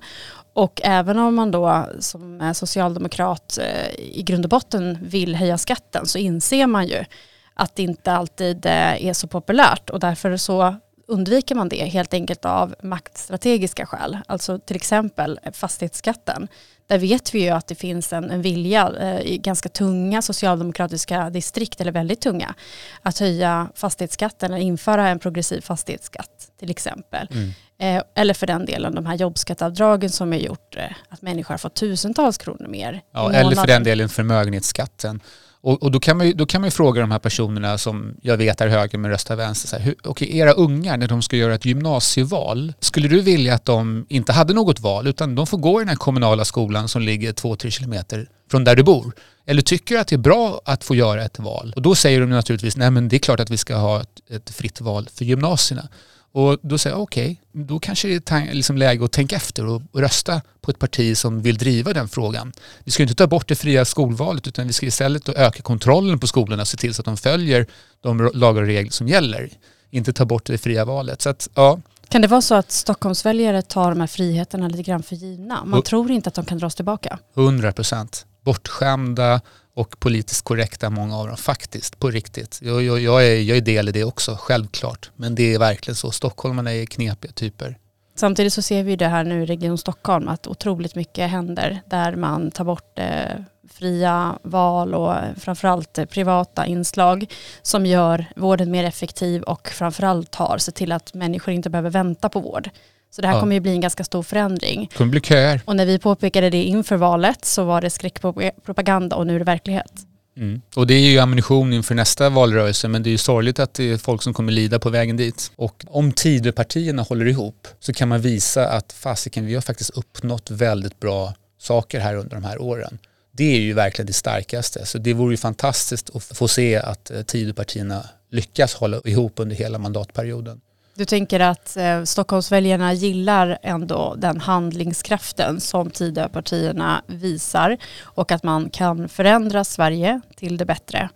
Och 0.54 0.82
även 0.84 1.20
om 1.20 1.36
man 1.36 1.52
då 1.52 1.86
som 2.00 2.42
eh, 2.42 2.52
socialdemokrat 2.52 3.58
eh, 3.62 3.96
i 4.00 4.24
grund 4.24 4.46
och 4.46 4.50
botten 4.50 4.98
vill 5.02 5.36
höja 5.36 5.58
skatten 5.58 6.06
så 6.06 6.18
inser 6.18 6.68
man 6.68 6.88
ju 6.88 7.06
att 7.54 7.76
det 7.76 7.84
inte 7.84 8.12
alltid 8.12 8.66
eh, 8.66 9.06
är 9.06 9.14
så 9.14 9.28
populärt 9.28 9.90
och 9.90 10.00
därför 10.00 10.38
så 10.38 10.76
undviker 11.08 11.56
man 11.56 11.70
det 11.70 11.86
helt 11.86 12.14
enkelt 12.14 12.46
av 12.46 12.76
maktstrategiska 12.84 13.86
skäl. 13.86 14.18
Alltså 14.28 14.60
till 14.60 14.76
exempel 14.76 15.40
fastighetsskatten. 15.54 16.48
Där 16.88 16.98
vet 16.98 17.36
vi 17.36 17.44
ju 17.44 17.50
att 17.50 17.68
det 17.68 17.76
finns 17.76 18.14
en, 18.14 18.32
en 18.32 18.42
vilja 18.42 18.92
eh, 19.00 19.22
i 19.22 19.38
ganska 19.38 19.70
tunga 19.70 20.22
socialdemokratiska 20.22 21.30
distrikt, 21.30 21.82
eller 21.82 21.92
väldigt 21.92 22.22
tunga, 22.22 22.56
att 23.02 23.20
höja 23.20 23.68
fastighetsskatten 23.76 24.54
eller 24.54 24.64
införa 24.64 25.10
en 25.10 25.20
progressiv 25.20 25.62
fastighetsskatt 25.62 26.52
till 26.60 26.70
exempel. 26.70 27.28
Mm. 27.32 27.54
Eh, 27.78 28.04
eller 28.16 28.34
för 28.34 28.48
den 28.48 28.66
delen 28.66 28.96
de 28.96 29.06
här 29.06 29.16
jobbskatteavdragen 29.16 30.10
som 30.10 30.32
har 30.32 30.40
gjort 30.40 30.76
eh, 30.76 30.84
att 31.10 31.22
människor 31.22 31.54
har 31.54 31.58
fått 31.58 31.76
tusentals 31.76 32.38
kronor 32.38 32.68
mer. 32.68 33.02
Ja, 33.14 33.34
eller 33.34 33.56
för 33.56 33.68
den 33.68 33.84
delen 33.84 34.10
förmögenhetsskatten. 34.10 35.22
Och, 35.66 35.84
och, 35.84 35.92
då, 35.92 36.00
kan 36.00 36.18
man 36.18 36.28
ju, 36.28 36.34
då 36.34 36.46
kan 36.46 36.62
man 36.62 36.68
ju 36.68 36.72
fråga 36.72 37.02
de 37.02 37.12
här 37.12 37.20
personerna 37.20 37.78
som 37.78 38.16
jag 38.22 38.38
vet 38.38 38.62
är 38.62 38.68
höger 38.68 38.98
men 38.98 39.12
röstar 39.12 39.36
vänster. 39.36 39.68
Så 39.68 39.76
här, 39.76 39.84
hur, 39.84 40.24
era 40.24 40.52
ungar 40.52 40.98
när 40.98 41.08
de 41.08 41.22
ska 41.22 41.36
göra 41.36 41.56
ett 41.56 41.66
gymnasieval, 41.66 42.74
skulle 42.80 43.08
du 43.08 43.22
vilja 43.22 43.54
att 43.56 43.66
de 43.66 44.06
inte 44.10 44.34
hade 44.34 44.54
något 44.54 44.80
val 44.80 45.08
utan 45.08 45.36
de 45.36 45.48
får 45.48 45.58
gå 45.58 45.82
i 45.82 45.82
den 45.82 45.90
här 45.90 45.96
kommunala 45.96 46.46
skolan 46.46 46.88
som 46.88 47.02
ligger 47.02 47.34
två, 47.34 47.56
tre 47.56 47.72
kilometer 47.72 48.30
från 48.52 48.64
där 48.64 48.76
du 48.76 48.84
bor? 48.84 49.14
Eller 49.46 49.62
tycker 49.62 49.96
du 49.96 50.02
att 50.02 50.08
det 50.08 50.16
är 50.16 50.18
bra 50.18 50.62
att 50.66 50.84
få 50.84 50.96
göra 50.96 51.24
ett 51.24 51.40
val? 51.40 51.74
Och 51.76 51.82
då 51.82 51.96
säger 51.96 52.22
de 52.22 52.30
naturligtvis, 52.30 52.78
nej 52.78 52.92
men 52.92 53.10
det 53.10 53.16
är 53.16 53.20
klart 53.20 53.40
att 53.40 53.50
vi 53.50 53.58
ska 53.58 53.76
ha 53.76 54.02
ett, 54.02 54.22
ett 54.30 54.50
fritt 54.50 54.82
val 54.82 55.10
för 55.14 55.26
gymnasierna. 55.26 55.90
Och 56.36 56.58
då 56.62 56.78
säger 56.78 56.96
jag 56.96 57.04
okej, 57.04 57.42
okay, 57.54 57.64
då 57.66 57.80
kanske 57.80 58.08
det 58.08 58.32
är 58.32 58.54
liksom 58.54 58.78
läge 58.78 59.06
att 59.06 59.12
tänka 59.12 59.36
efter 59.36 59.66
och, 59.66 59.82
rösta 59.94 60.42
på 60.62 60.72
ett 60.72 60.80
parti 60.80 61.18
som 61.18 61.42
vill 61.42 61.58
driva 61.58 61.94
den 61.94 62.08
frågan. 62.08 62.54
Vi 62.84 62.92
ska 62.92 63.04
inte 63.04 63.16
ta 63.16 63.28
bort 63.28 63.48
det 63.48 63.56
fria 63.56 63.86
skolvalet 63.86 64.48
utan 64.48 64.68
vi 64.68 64.74
ska 64.74 64.86
istället 64.86 65.30
öka 65.30 65.62
kontrollen 65.62 66.20
på 66.20 66.28
skolorna 66.28 66.62
och 66.62 66.68
se 66.68 66.78
till 66.78 66.94
så 66.94 67.02
att 67.02 67.06
de 67.06 67.18
följer 67.18 67.68
de 68.02 68.32
lagar 68.34 68.62
och 68.62 68.68
regler 68.68 68.92
som 68.92 69.08
gäller. 69.08 69.50
Inte 69.90 70.14
ta 70.14 70.26
bort 70.26 70.46
det 70.46 70.58
fria 70.58 70.86
valet. 70.86 71.22
Så 71.22 71.30
att, 71.30 71.50
ja. 71.54 71.80
Kan 72.10 72.22
det 72.22 72.28
vara 72.28 72.42
så 72.42 72.56
att 72.56 72.72
Stockholmsväljare 72.72 73.62
tar 73.62 73.90
de 73.90 74.00
här 74.00 74.08
friheterna 74.08 74.68
lite 74.68 74.84
grann 74.84 75.04
för 75.04 75.16
givna? 75.16 75.66
Man 75.66 75.82
tror 75.82 76.12
inte 76.12 76.28
att 76.28 76.36
de 76.36 76.46
kan 76.46 76.58
dras 76.58 76.76
tillbaka. 76.76 77.20
100 77.36 77.72
procent. 77.72 78.26
Bortskämda 78.46 79.42
och 79.76 80.00
politiskt 80.00 80.46
korrekta 80.46 80.90
många 80.90 81.18
av 81.18 81.28
dem 81.28 81.38
faktiskt, 81.38 82.00
på 82.00 82.10
riktigt. 82.12 82.60
Jag, 82.62 82.84
jag, 82.84 83.00
jag, 83.00 83.28
är, 83.28 83.42
jag 83.42 83.58
är 83.58 83.62
del 83.62 83.90
i 83.90 83.92
det 83.92 84.04
också, 84.04 84.38
självklart. 84.40 85.12
Men 85.16 85.36
det 85.36 85.54
är 85.54 85.60
verkligen 85.60 85.96
så. 85.96 86.12
Stockholmarna 86.12 86.74
är 86.74 86.86
knepiga 86.86 87.32
typer. 87.32 87.78
Samtidigt 88.18 88.54
så 88.54 88.62
ser 88.62 88.84
vi 88.84 88.96
det 88.96 89.08
här 89.08 89.24
nu 89.24 89.44
i 89.44 89.46
Region 89.46 89.78
Stockholm 89.78 90.28
att 90.28 90.48
otroligt 90.48 90.96
mycket 90.96 91.30
händer 91.30 91.82
där 91.86 92.16
man 92.16 92.52
tar 92.52 92.64
bort 92.64 93.00
eh, 93.00 93.32
fria 93.70 94.40
val 94.44 94.94
och 94.94 95.16
framförallt 95.38 95.98
eh, 95.98 96.06
privata 96.06 96.66
inslag 96.66 97.26
som 97.62 97.86
gör 97.86 98.26
vården 98.36 98.72
mer 98.72 98.84
effektiv 98.84 99.42
och 99.42 99.70
framförallt 99.70 100.36
har 100.36 100.58
sett 100.58 100.76
till 100.76 100.92
att 100.92 101.14
människor 101.14 101.54
inte 101.54 101.70
behöver 101.70 101.90
vänta 101.90 102.30
på 102.30 102.40
vård. 102.40 102.70
Så 103.16 103.22
det 103.22 103.28
här 103.28 103.36
ja. 103.36 103.40
kommer 103.40 103.54
ju 103.54 103.60
bli 103.60 103.72
en 103.72 103.82
ganska 103.82 104.04
stor 104.04 104.24
förändring. 104.24 104.88
Det 104.92 104.98
kommer 104.98 105.12
bli 105.12 105.22
köer. 105.22 105.62
Och 105.66 105.76
när 105.76 105.86
vi 105.86 106.00
påpekade 106.00 106.50
det 106.50 106.64
inför 106.64 106.98
valet 106.98 107.46
så 107.46 107.64
var 107.64 107.82
det 107.82 107.90
skräckpropaganda 107.90 109.16
och 109.16 109.28
nu 109.28 109.36
är 109.36 109.40
det 109.40 109.46
verklighet. 109.46 109.92
Mm. 110.38 110.62
Och 110.76 110.88
det 110.88 110.94
är 110.94 111.10
ju 111.10 111.20
ammunition 111.20 111.74
inför 111.74 111.96
nästa 111.96 112.30
valrörelse 112.30 112.88
men 112.88 113.04
det 113.04 113.10
är 113.10 113.12
ju 113.12 113.18
sorgligt 113.18 113.60
att 113.60 113.74
det 113.74 113.92
är 113.92 113.98
folk 113.98 114.24
som 114.24 114.34
kommer 114.34 114.52
lida 114.52 114.80
på 114.80 114.90
vägen 114.90 115.18
dit. 115.18 115.52
Och 115.56 115.86
om 115.88 116.12
Tidöpartierna 116.12 117.02
håller 117.02 117.26
ihop 117.26 117.68
så 117.80 117.94
kan 117.94 118.08
man 118.08 118.22
visa 118.22 118.70
att 118.70 118.94
fasiken, 118.94 119.46
vi 119.46 119.54
har 119.54 119.62
faktiskt 119.62 119.90
uppnått 119.90 120.52
väldigt 120.52 121.00
bra 121.00 121.34
saker 121.60 122.00
här 122.00 122.16
under 122.16 122.36
de 122.36 122.44
här 122.44 122.62
åren. 122.62 122.98
Det 123.32 123.56
är 123.56 123.60
ju 123.60 123.74
verkligen 123.74 124.08
det 124.08 124.14
starkaste. 124.14 124.86
Så 124.86 124.98
det 124.98 125.14
vore 125.14 125.34
ju 125.34 125.38
fantastiskt 125.38 126.16
att 126.16 126.24
få 126.24 126.48
se 126.48 126.76
att 126.76 127.12
eh, 127.12 127.22
Tidöpartierna 127.22 128.10
lyckas 128.32 128.74
hålla 128.74 129.02
ihop 129.06 129.34
under 129.36 129.56
hela 129.56 129.78
mandatperioden. 129.78 130.62
Du 130.98 131.06
tänker 131.06 131.40
att 131.40 131.78
eh, 131.78 132.04
Stockholmsväljarna 132.04 132.94
gillar 132.94 133.58
ändå 133.62 134.16
den 134.18 134.42
handlingskraften 134.42 135.62
som 135.62 135.90
Tidöpartierna 135.90 137.04
visar 137.08 137.78
och 138.02 138.32
att 138.32 138.44
man 138.44 138.70
kan 138.70 139.10
förändra 139.10 139.64
Sverige 139.64 140.22
till 140.36 140.58
det 140.58 140.66
bättre. 140.66 141.10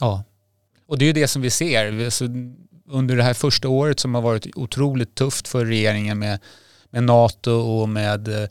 Ja, 0.00 0.24
och 0.86 0.98
det 0.98 1.04
är 1.04 1.06
ju 1.06 1.12
det 1.12 1.28
som 1.28 1.42
vi 1.42 1.50
ser. 1.50 2.10
Under 2.88 3.16
det 3.16 3.22
här 3.22 3.34
första 3.34 3.68
året 3.68 4.00
som 4.00 4.14
har 4.14 4.22
varit 4.22 4.46
otroligt 4.56 5.14
tufft 5.14 5.48
för 5.48 5.64
regeringen 5.64 6.18
med, 6.18 6.38
med 6.90 7.04
NATO 7.04 7.52
och 7.52 7.88
med 7.88 8.28
eh, 8.28 8.48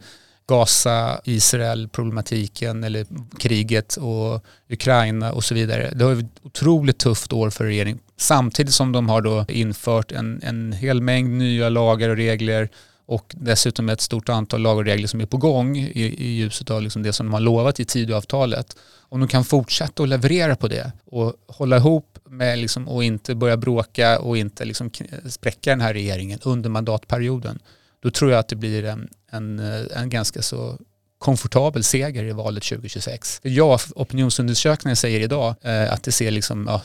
Gaza, 0.47 1.21
Israel, 1.23 1.89
problematiken 1.89 2.83
eller 2.83 3.05
kriget 3.39 3.95
och 3.95 4.45
Ukraina 4.69 5.33
och 5.33 5.43
så 5.43 5.55
vidare. 5.55 5.91
Det 5.95 6.03
har 6.03 6.13
varit 6.13 6.25
ett 6.25 6.45
otroligt 6.45 6.97
tufft 6.97 7.33
år 7.33 7.49
för 7.49 7.63
regeringen 7.65 7.99
samtidigt 8.23 8.73
som 8.73 8.91
de 8.91 9.09
har 9.09 9.21
då 9.21 9.45
infört 9.47 10.11
en, 10.11 10.41
en 10.43 10.73
hel 10.73 11.01
mängd 11.01 11.37
nya 11.37 11.69
lagar 11.69 12.09
och 12.09 12.15
regler 12.15 12.69
och 13.05 13.35
dessutom 13.37 13.89
ett 13.89 14.01
stort 14.01 14.29
antal 14.29 14.61
lagar 14.61 14.77
och 14.77 14.85
regler 14.85 15.07
som 15.07 15.21
är 15.21 15.25
på 15.25 15.37
gång 15.37 15.77
i, 15.77 16.15
i 16.17 16.33
ljuset 16.33 16.69
av 16.69 16.81
liksom 16.81 17.03
det 17.03 17.13
som 17.13 17.25
de 17.25 17.33
har 17.33 17.39
lovat 17.39 17.79
i 17.79 17.85
Tidöavtalet. 17.85 18.77
Om 18.99 19.19
de 19.19 19.27
kan 19.27 19.45
fortsätta 19.45 20.03
att 20.03 20.09
leverera 20.09 20.55
på 20.55 20.67
det 20.67 20.91
och 21.05 21.33
hålla 21.47 21.77
ihop 21.77 22.19
med 22.29 22.59
liksom, 22.59 22.87
och 22.87 23.03
inte 23.03 23.35
börja 23.35 23.57
bråka 23.57 24.19
och 24.19 24.37
inte 24.37 24.65
liksom 24.65 24.91
spräcka 25.29 25.69
den 25.69 25.81
här 25.81 25.93
regeringen 25.93 26.39
under 26.43 26.69
mandatperioden, 26.69 27.59
då 28.03 28.11
tror 28.11 28.31
jag 28.31 28.39
att 28.39 28.47
det 28.47 28.55
blir 28.55 28.85
en, 28.85 29.09
en, 29.31 29.59
en 29.95 30.09
ganska 30.09 30.41
så 30.41 30.77
komfortabel 31.17 31.83
seger 31.83 32.23
i 32.23 32.31
valet 32.31 32.63
2026. 32.63 33.39
Ja, 33.43 33.79
opinionsundersökningen 33.95 34.95
säger 34.95 35.19
idag 35.19 35.55
eh, 35.61 35.93
att 35.93 36.03
det 36.03 36.11
ser 36.11 36.31
liksom, 36.31 36.65
ja, 36.67 36.81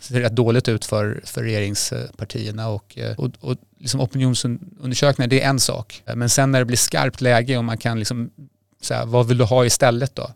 ser 0.00 0.20
rätt 0.20 0.36
dåligt 0.36 0.68
ut 0.68 0.84
för, 0.84 1.20
för 1.24 1.42
regeringspartierna 1.42 2.68
och, 2.68 2.98
eh, 2.98 3.18
och, 3.18 3.30
och 3.40 3.56
liksom 3.78 4.00
opinionsundersökningar 4.00 5.28
det 5.28 5.42
är 5.42 5.48
en 5.48 5.60
sak. 5.60 6.02
Men 6.14 6.28
sen 6.28 6.52
när 6.52 6.58
det 6.58 6.64
blir 6.64 6.76
skarpt 6.76 7.20
läge 7.20 7.58
och 7.58 7.64
man 7.64 7.78
kan 7.78 7.98
liksom 7.98 8.30
säga 8.82 9.04
vad 9.04 9.28
vill 9.28 9.38
du 9.38 9.44
ha 9.44 9.64
istället 9.64 10.14
då? 10.14 10.30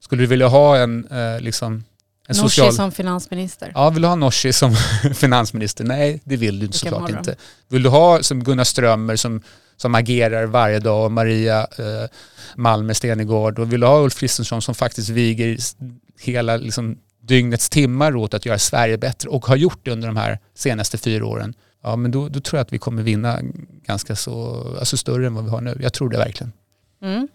Skulle 0.00 0.22
du 0.22 0.26
vilja 0.26 0.48
ha 0.48 0.76
en 0.76 1.06
eh, 1.06 1.40
liksom 1.40 1.84
en 2.26 2.36
Norsi 2.36 2.48
social... 2.48 2.72
som 2.72 2.92
finansminister? 2.92 3.72
Ja, 3.74 3.90
vill 3.90 4.02
du 4.02 4.08
ha 4.08 4.14
Norsi 4.14 4.52
som 4.52 4.76
finansminister? 5.14 5.84
Nej, 5.84 6.20
det 6.24 6.36
vill 6.36 6.58
du 6.58 6.72
såklart 6.72 7.00
morgon. 7.00 7.18
inte. 7.18 7.36
Vill 7.68 7.82
du 7.82 7.88
ha 7.88 8.22
som 8.22 8.44
Gunnar 8.44 8.64
Strömmer 8.64 9.16
som, 9.16 9.42
som 9.76 9.94
agerar 9.94 10.46
varje 10.46 10.78
dag 10.78 11.04
och 11.04 11.12
Maria 11.12 11.60
eh, 11.60 12.08
Malmer 12.56 12.94
Stenegård 12.94 13.58
och 13.58 13.72
vill 13.72 13.80
du 13.80 13.86
ha 13.86 14.00
Ulf 14.00 14.18
Kristersson 14.18 14.62
som 14.62 14.74
faktiskt 14.74 15.08
viger 15.08 15.58
hela 16.20 16.56
liksom, 16.56 16.98
dygnets 17.26 17.68
timmar 17.68 18.16
åt 18.16 18.34
att 18.34 18.46
göra 18.46 18.58
Sverige 18.58 18.98
bättre 18.98 19.28
och 19.28 19.46
har 19.46 19.56
gjort 19.56 19.80
det 19.82 19.90
under 19.90 20.08
de 20.08 20.16
här 20.16 20.38
senaste 20.54 20.98
fyra 20.98 21.26
åren. 21.26 21.54
Ja, 21.82 21.96
men 21.96 22.10
då, 22.10 22.28
då 22.28 22.40
tror 22.40 22.58
jag 22.58 22.64
att 22.64 22.72
vi 22.72 22.78
kommer 22.78 23.02
vinna 23.02 23.38
ganska 23.86 24.16
så, 24.16 24.66
alltså 24.78 24.96
större 24.96 25.26
än 25.26 25.34
vad 25.34 25.44
vi 25.44 25.50
har 25.50 25.60
nu. 25.60 25.78
Jag 25.80 25.92
tror 25.92 26.08
det 26.08 26.18
verkligen. 26.18 26.52
Mm. 27.02 27.28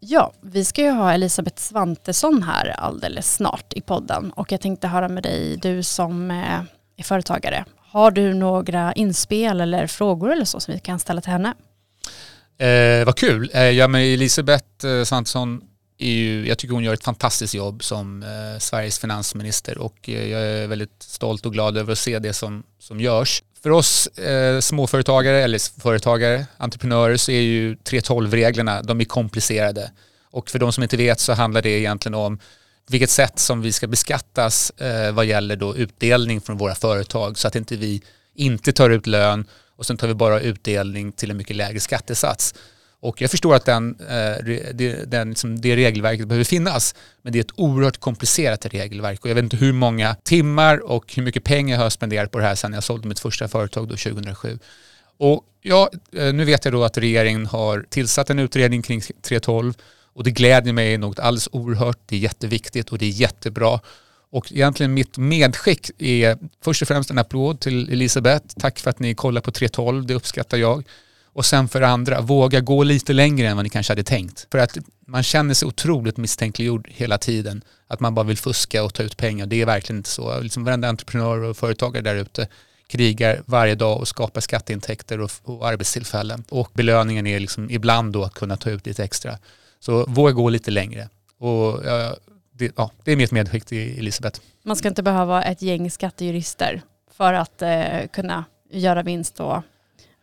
Ja, 0.00 0.32
vi 0.40 0.64
ska 0.64 0.82
ju 0.82 0.90
ha 0.90 1.12
Elisabeth 1.12 1.62
Svantesson 1.62 2.42
här 2.42 2.68
alldeles 2.68 3.34
snart 3.34 3.72
i 3.72 3.80
podden 3.80 4.30
och 4.30 4.52
jag 4.52 4.60
tänkte 4.60 4.88
höra 4.88 5.08
med 5.08 5.22
dig, 5.22 5.56
du 5.56 5.82
som 5.82 6.30
eh, 6.30 6.60
är 6.96 7.02
företagare. 7.02 7.64
Har 7.76 8.10
du 8.10 8.34
några 8.34 8.92
inspel 8.92 9.60
eller 9.60 9.86
frågor 9.86 10.32
eller 10.32 10.44
så 10.44 10.60
som 10.60 10.74
vi 10.74 10.80
kan 10.80 10.98
ställa 10.98 11.20
till 11.20 11.32
henne? 11.32 11.54
Eh, 12.58 13.04
vad 13.04 13.16
kul. 13.16 13.50
Eh, 13.54 13.62
ja, 13.62 13.88
men 13.88 14.00
Elisabeth 14.00 14.86
eh, 14.86 15.04
Svantesson 15.04 15.60
är 15.98 16.10
ju, 16.10 16.48
jag 16.48 16.58
tycker 16.58 16.74
hon 16.74 16.84
gör 16.84 16.94
ett 16.94 17.04
fantastiskt 17.04 17.54
jobb 17.54 17.84
som 17.84 18.22
eh, 18.22 18.58
Sveriges 18.58 18.98
finansminister 18.98 19.78
och 19.78 20.08
eh, 20.08 20.28
jag 20.28 20.40
är 20.42 20.66
väldigt 20.66 21.02
stolt 21.02 21.46
och 21.46 21.52
glad 21.52 21.76
över 21.76 21.92
att 21.92 21.98
se 21.98 22.18
det 22.18 22.32
som, 22.32 22.62
som 22.78 23.00
görs. 23.00 23.42
För 23.62 23.70
oss 23.70 24.06
eh, 24.06 24.60
småföretagare 24.60 25.42
eller 25.42 25.80
företagare, 25.80 26.46
entreprenörer 26.56 27.16
så 27.16 27.32
är 27.32 27.40
ju 27.40 27.74
3.12-reglerna, 27.74 28.82
de 28.82 29.00
är 29.00 29.04
komplicerade. 29.04 29.90
Och 30.30 30.50
för 30.50 30.58
de 30.58 30.72
som 30.72 30.82
inte 30.82 30.96
vet 30.96 31.20
så 31.20 31.32
handlar 31.32 31.62
det 31.62 31.70
egentligen 31.70 32.14
om 32.14 32.38
vilket 32.88 33.10
sätt 33.10 33.38
som 33.38 33.62
vi 33.62 33.72
ska 33.72 33.86
beskattas 33.86 34.70
eh, 34.70 35.12
vad 35.12 35.26
gäller 35.26 35.56
då 35.56 35.76
utdelning 35.76 36.40
från 36.40 36.56
våra 36.56 36.74
företag 36.74 37.38
så 37.38 37.48
att 37.48 37.56
inte 37.56 37.76
vi 37.76 38.02
inte 38.34 38.72
tar 38.72 38.90
ut 38.90 39.06
lön 39.06 39.46
och 39.76 39.86
sen 39.86 39.96
tar 39.96 40.08
vi 40.08 40.14
bara 40.14 40.40
utdelning 40.40 41.12
till 41.12 41.30
en 41.30 41.36
mycket 41.36 41.56
lägre 41.56 41.80
skattesats. 41.80 42.54
Och 43.00 43.20
jag 43.20 43.30
förstår 43.30 43.54
att 43.54 43.64
den, 43.64 43.96
eh, 44.00 44.44
det, 44.74 45.10
den, 45.10 45.28
liksom, 45.28 45.60
det 45.60 45.76
regelverket 45.76 46.28
behöver 46.28 46.44
finnas, 46.44 46.94
men 47.22 47.32
det 47.32 47.38
är 47.38 47.40
ett 47.40 47.50
oerhört 47.56 47.96
komplicerat 47.96 48.66
regelverk 48.66 49.24
och 49.24 49.30
jag 49.30 49.34
vet 49.34 49.44
inte 49.44 49.56
hur 49.56 49.72
många 49.72 50.14
timmar 50.14 50.90
och 50.90 51.14
hur 51.14 51.22
mycket 51.22 51.44
pengar 51.44 51.76
jag 51.76 51.82
har 51.82 51.90
spenderat 51.90 52.30
på 52.30 52.38
det 52.38 52.44
här 52.44 52.54
sedan 52.54 52.72
jag 52.72 52.84
sålde 52.84 53.08
mitt 53.08 53.20
första 53.20 53.48
företag 53.48 53.88
då 53.88 53.96
2007. 53.96 54.58
Och 55.18 55.44
ja, 55.62 55.90
eh, 56.12 56.32
nu 56.32 56.44
vet 56.44 56.64
jag 56.64 56.74
då 56.74 56.84
att 56.84 56.98
regeringen 56.98 57.46
har 57.46 57.86
tillsatt 57.88 58.30
en 58.30 58.38
utredning 58.38 58.82
kring 58.82 59.00
3.12 59.00 59.74
och 60.14 60.24
det 60.24 60.30
glädjer 60.30 60.72
mig 60.72 60.98
något 60.98 61.18
alldeles 61.18 61.48
oerhört. 61.52 61.98
Det 62.06 62.16
är 62.16 62.20
jätteviktigt 62.20 62.88
och 62.88 62.98
det 62.98 63.06
är 63.06 63.10
jättebra. 63.10 63.80
Och 64.30 64.52
egentligen 64.52 64.94
mitt 64.94 65.18
medskick 65.18 65.90
är 65.98 66.38
först 66.64 66.82
och 66.82 66.88
främst 66.88 67.10
en 67.10 67.18
applåd 67.18 67.60
till 67.60 67.92
Elisabeth. 67.92 68.46
Tack 68.60 68.78
för 68.78 68.90
att 68.90 68.98
ni 68.98 69.14
kollar 69.14 69.40
på 69.40 69.50
3.12, 69.50 70.06
det 70.06 70.14
uppskattar 70.14 70.58
jag. 70.58 70.84
Och 71.36 71.46
sen 71.46 71.68
för 71.68 71.80
det 71.80 71.88
andra, 71.88 72.20
våga 72.20 72.60
gå 72.60 72.82
lite 72.82 73.12
längre 73.12 73.48
än 73.48 73.56
vad 73.56 73.64
ni 73.64 73.70
kanske 73.70 73.90
hade 73.90 74.04
tänkt. 74.04 74.46
För 74.50 74.58
att 74.58 74.78
man 75.06 75.22
känner 75.22 75.54
sig 75.54 75.68
otroligt 75.68 76.16
misstänkliggjord 76.16 76.88
hela 76.90 77.18
tiden. 77.18 77.62
Att 77.86 78.00
man 78.00 78.14
bara 78.14 78.26
vill 78.26 78.38
fuska 78.38 78.84
och 78.84 78.94
ta 78.94 79.02
ut 79.02 79.16
pengar. 79.16 79.46
Det 79.46 79.62
är 79.62 79.66
verkligen 79.66 79.96
inte 79.98 80.08
så. 80.08 80.40
Liksom 80.40 80.64
varenda 80.64 80.88
entreprenör 80.88 81.38
och 81.42 81.56
företagare 81.56 82.02
där 82.02 82.14
ute 82.14 82.48
krigar 82.86 83.42
varje 83.46 83.74
dag 83.74 83.98
och 83.98 84.08
skapar 84.08 84.40
skatteintäkter 84.40 85.20
och, 85.20 85.30
och 85.42 85.68
arbetstillfällen. 85.68 86.44
Och 86.48 86.70
belöningen 86.74 87.26
är 87.26 87.40
liksom 87.40 87.70
ibland 87.70 88.12
då 88.12 88.24
att 88.24 88.34
kunna 88.34 88.56
ta 88.56 88.70
ut 88.70 88.86
lite 88.86 89.04
extra. 89.04 89.38
Så 89.80 90.04
våga 90.08 90.32
gå 90.32 90.48
lite 90.48 90.70
längre. 90.70 91.08
Och, 91.38 91.80
ja, 91.84 92.16
det, 92.52 92.72
ja, 92.76 92.90
det 93.04 93.12
är 93.12 93.16
mitt 93.16 93.32
medskick 93.32 93.64
till 93.64 93.98
Elisabeth. 93.98 94.40
Man 94.62 94.76
ska 94.76 94.88
inte 94.88 95.02
behöva 95.02 95.42
ett 95.42 95.62
gäng 95.62 95.90
skattejurister 95.90 96.82
för 97.16 97.32
att 97.32 97.62
eh, 97.62 98.06
kunna 98.12 98.44
göra 98.70 99.02
vinst 99.02 99.40
och 99.40 99.62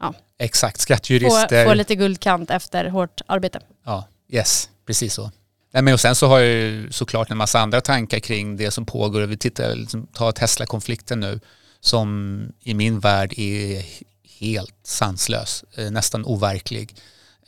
ja. 0.03 0.13
Exakt, 0.45 0.81
skattjurister. 0.81 1.63
Få, 1.63 1.69
få 1.69 1.73
lite 1.73 1.95
guldkant 1.95 2.51
efter 2.51 2.85
hårt 2.85 3.21
arbete. 3.25 3.59
Ja, 3.85 4.07
yes, 4.29 4.69
precis 4.87 5.13
så. 5.13 5.31
Nej, 5.73 5.83
men 5.83 5.93
och 5.93 5.99
sen 5.99 6.15
så 6.15 6.27
har 6.27 6.39
jag 6.39 6.47
ju 6.47 6.91
såklart 6.91 7.31
en 7.31 7.37
massa 7.37 7.59
andra 7.59 7.81
tankar 7.81 8.19
kring 8.19 8.57
det 8.57 8.71
som 8.71 8.85
pågår. 8.85 9.21
Vi 9.21 9.37
tittar, 9.37 9.75
liksom, 9.75 10.07
tar 10.07 10.31
Tesla-konflikten 10.31 11.19
nu 11.19 11.39
som 11.79 12.47
i 12.59 12.73
min 12.73 12.99
värld 12.99 13.33
är 13.37 13.85
helt 14.39 14.75
sanslös, 14.83 15.65
eh, 15.77 15.91
nästan 15.91 16.25
overklig. 16.25 16.95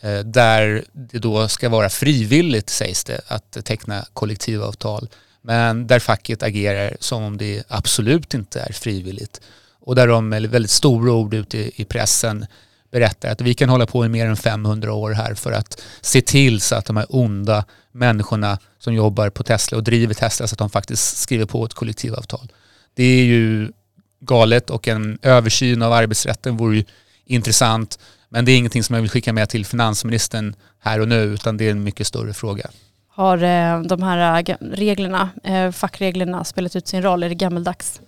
Eh, 0.02 0.20
där 0.20 0.86
det 0.94 1.20
då 1.20 1.48
ska 1.48 1.70
vara 1.70 1.90
frivilligt 1.90 2.70
sägs 2.70 3.04
det 3.04 3.22
att 3.28 3.66
teckna 3.66 4.06
kollektivavtal 4.14 5.10
men 5.42 5.88
där 5.88 6.00
facket 6.00 6.44
agerar 6.44 6.98
som 7.00 7.24
om 7.24 7.38
det 7.38 7.64
absolut 7.68 8.34
inte 8.34 8.60
är 8.60 8.74
frivilligt 8.74 9.42
och 9.86 9.96
där 9.96 10.08
de 10.08 10.30
med 10.30 10.46
väldigt 10.46 10.72
stora 10.72 11.14
ord 11.14 11.34
ute 11.34 11.82
i 11.82 11.86
pressen 11.86 12.46
berättar 12.92 13.30
att 13.30 13.42
vi 13.42 13.54
kan 13.54 13.70
hålla 13.70 13.86
på 13.86 14.06
i 14.06 14.10
mer 14.10 14.26
än 14.26 14.38
500 14.38 14.94
år 14.94 15.12
här 15.12 15.34
för 15.34 15.52
att 15.52 15.82
se 16.02 16.22
till 16.22 16.62
så 16.62 16.76
att 16.76 16.86
de 16.86 16.98
här 16.98 17.06
onda 17.10 17.66
människorna 17.92 18.60
som 18.80 18.94
jobbar 18.94 19.30
på 19.30 19.44
Tesla 19.44 19.78
och 19.78 19.84
driver 19.84 20.14
Tesla 20.14 20.48
så 20.48 20.54
att 20.54 20.60
de 20.60 20.70
faktiskt 20.70 21.18
skriver 21.18 21.46
på 21.46 21.66
ett 21.66 21.74
kollektivavtal. 21.74 22.52
Det 22.94 23.04
är 23.04 23.24
ju 23.24 23.72
galet 24.20 24.70
och 24.70 24.88
en 24.88 25.20
översyn 25.22 25.82
av 25.82 25.94
arbetsrätten 25.94 26.58
vore 26.58 26.76
ju 26.76 26.84
intressant 27.26 28.00
men 28.30 28.46
det 28.46 28.52
är 28.52 28.58
ingenting 28.58 28.84
som 28.84 28.96
jag 28.96 29.02
vill 29.02 29.12
skicka 29.12 29.34
med 29.34 29.50
till 29.50 29.66
finansministern 29.66 30.56
här 30.80 31.00
och 31.00 31.08
nu 31.08 31.22
utan 31.24 31.58
det 31.58 31.68
är 31.68 31.72
en 31.72 31.84
mycket 31.84 32.08
större 32.08 32.34
fråga. 32.34 32.70
Har 33.08 33.44
eh, 33.44 33.82
de 33.82 34.04
här 34.04 34.44
eh, 34.50 34.56
reglerna, 34.60 35.30
eh, 35.44 35.72
fackreglerna 35.72 36.44
spelat 36.44 36.76
ut 36.76 36.88
sin 36.88 37.02
roll? 37.02 37.24
Är 37.24 37.30
det 37.30 37.36
gammeldags? 37.36 38.02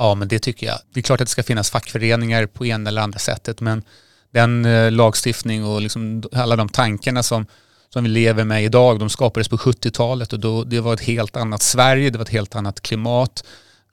Ja, 0.00 0.14
men 0.14 0.28
det 0.28 0.38
tycker 0.38 0.66
jag. 0.66 0.78
Det 0.92 1.00
är 1.00 1.02
klart 1.02 1.20
att 1.20 1.26
det 1.26 1.30
ska 1.30 1.42
finnas 1.42 1.70
fackföreningar 1.70 2.46
på 2.46 2.66
ena 2.66 2.90
eller 2.90 3.02
andra 3.02 3.18
sättet, 3.18 3.60
men 3.60 3.82
den 4.32 4.64
eh, 4.64 4.90
lagstiftning 4.90 5.64
och 5.64 5.80
liksom 5.80 6.22
alla 6.32 6.56
de 6.56 6.68
tankarna 6.68 7.22
som, 7.22 7.46
som 7.88 8.04
vi 8.04 8.10
lever 8.10 8.44
med 8.44 8.64
idag, 8.64 8.98
de 8.98 9.10
skapades 9.10 9.48
på 9.48 9.56
70-talet 9.56 10.32
och 10.32 10.40
då, 10.40 10.64
det 10.64 10.80
var 10.80 10.94
ett 10.94 11.00
helt 11.00 11.36
annat 11.36 11.62
Sverige, 11.62 12.10
det 12.10 12.18
var 12.18 12.24
ett 12.24 12.30
helt 12.30 12.54
annat 12.54 12.80
klimat 12.80 13.44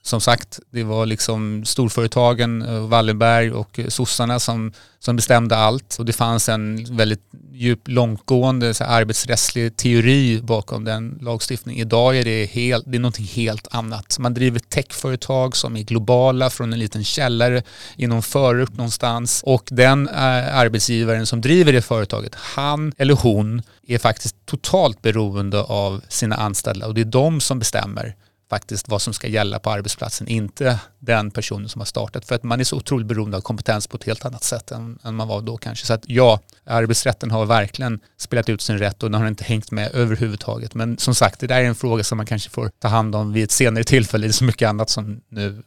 som 0.08 0.22
sagt, 0.22 0.60
det 0.72 0.84
var 0.84 1.06
liksom 1.06 1.65
storföretagen, 1.65 2.62
eh, 2.62 2.88
Wallenberg 2.88 3.52
och 3.52 3.80
eh, 3.80 3.88
sossarna 3.88 4.39
som, 4.39 4.74
som 5.00 5.15
bestämde 5.15 5.58
allt. 5.58 5.96
Och 6.00 6.06
det 6.06 6.13
fanns 6.13 6.50
en 6.50 6.96
väldigt 6.98 7.22
djup, 7.52 7.80
långtgående 7.86 8.74
så 8.74 8.84
här, 8.84 9.02
arbetsrättslig 9.02 9.78
teori 9.78 10.41
bakom 10.41 10.84
den 10.84 11.20
lagstiftningen. 11.22 11.88
Idag 11.88 12.17
är 12.17 12.24
det, 12.24 12.46
helt, 12.46 12.84
det 12.88 12.98
är 12.98 13.00
någonting 13.00 13.26
helt 13.26 13.67
annat. 13.72 14.20
Man 14.20 14.34
driver 14.34 14.60
techföretag 14.60 15.56
som 15.56 15.78
är 15.78 15.84
globala 15.84 16.50
från 16.50 16.74
en 16.74 16.80
liten 16.80 17.04
källare 17.04 17.63
i 17.96 18.08
någon 18.08 18.24
förort 18.24 18.74
någonstans. 18.74 19.43
Och 19.46 19.67
den 19.72 20.08
äh, 20.08 20.58
arbetsgivaren 20.58 21.26
som 21.26 21.41
driver 21.41 21.74
det 21.74 21.82
företaget, 21.82 22.36
han 22.36 22.93
eller 22.98 23.13
hon 23.13 23.62
är 23.88 23.98
faktiskt 23.98 24.36
totalt 24.46 25.02
beroende 25.02 25.62
av 25.62 26.02
sina 26.10 26.36
anställda 26.36 26.88
och 26.88 26.93
det 26.93 27.02
är 27.02 27.06
de 27.06 27.41
som 27.41 27.60
bestämmer 27.60 28.15
faktiskt 28.49 28.88
vad 28.88 29.01
som 29.01 29.13
ska 29.13 29.27
gälla 29.27 29.60
på 29.60 29.71
arbetsplatsen, 29.71 30.27
inte 30.27 30.79
den 30.99 31.31
personen 31.31 31.69
som 31.69 31.81
har 31.81 31.86
startat. 31.86 32.25
För 32.25 32.36
att 32.36 32.43
man 32.43 32.60
är 32.60 32.63
så 32.63 32.75
otroligt 32.75 33.07
beroende 33.07 33.38
av 33.38 33.41
kompetens 33.41 33.88
på 33.88 33.97
ett 33.97 34.03
helt 34.03 34.25
annat 34.25 34.43
sätt 34.43 34.71
än, 34.71 34.99
än 35.03 35.15
man 35.15 35.27
var 35.27 35.41
då 35.41 35.57
kanske. 35.57 35.86
Så 35.86 35.93
att 35.93 36.03
ja, 36.05 36.39
arbetsrätten 36.63 37.31
har 37.31 37.45
verkligen 37.45 37.99
spelat 38.17 38.49
ut 38.49 38.62
sin 38.62 38.77
rätt 38.77 39.03
och 39.03 39.12
den 39.12 39.21
har 39.21 39.27
inte 39.27 39.43
hängt 39.43 39.71
med 39.71 39.91
överhuvudtaget. 39.95 40.73
Men 40.73 40.97
som 40.97 41.15
sagt, 41.15 41.39
det 41.39 41.47
där 41.47 41.62
är 41.62 41.65
en 41.65 41.75
fråga 41.75 42.03
som 42.03 42.17
man 42.17 42.25
kanske 42.25 42.49
får 42.49 42.71
ta 42.79 42.88
hand 42.88 43.15
om 43.15 43.33
vid 43.33 43.43
ett 43.43 43.51
senare 43.51 43.83
tillfälle. 43.83 44.27
Det 44.27 44.31
är 44.31 44.33
så 44.33 44.43
mycket 44.43 44.69
annat 44.69 44.89
som 44.89 45.21
nu 45.29 45.63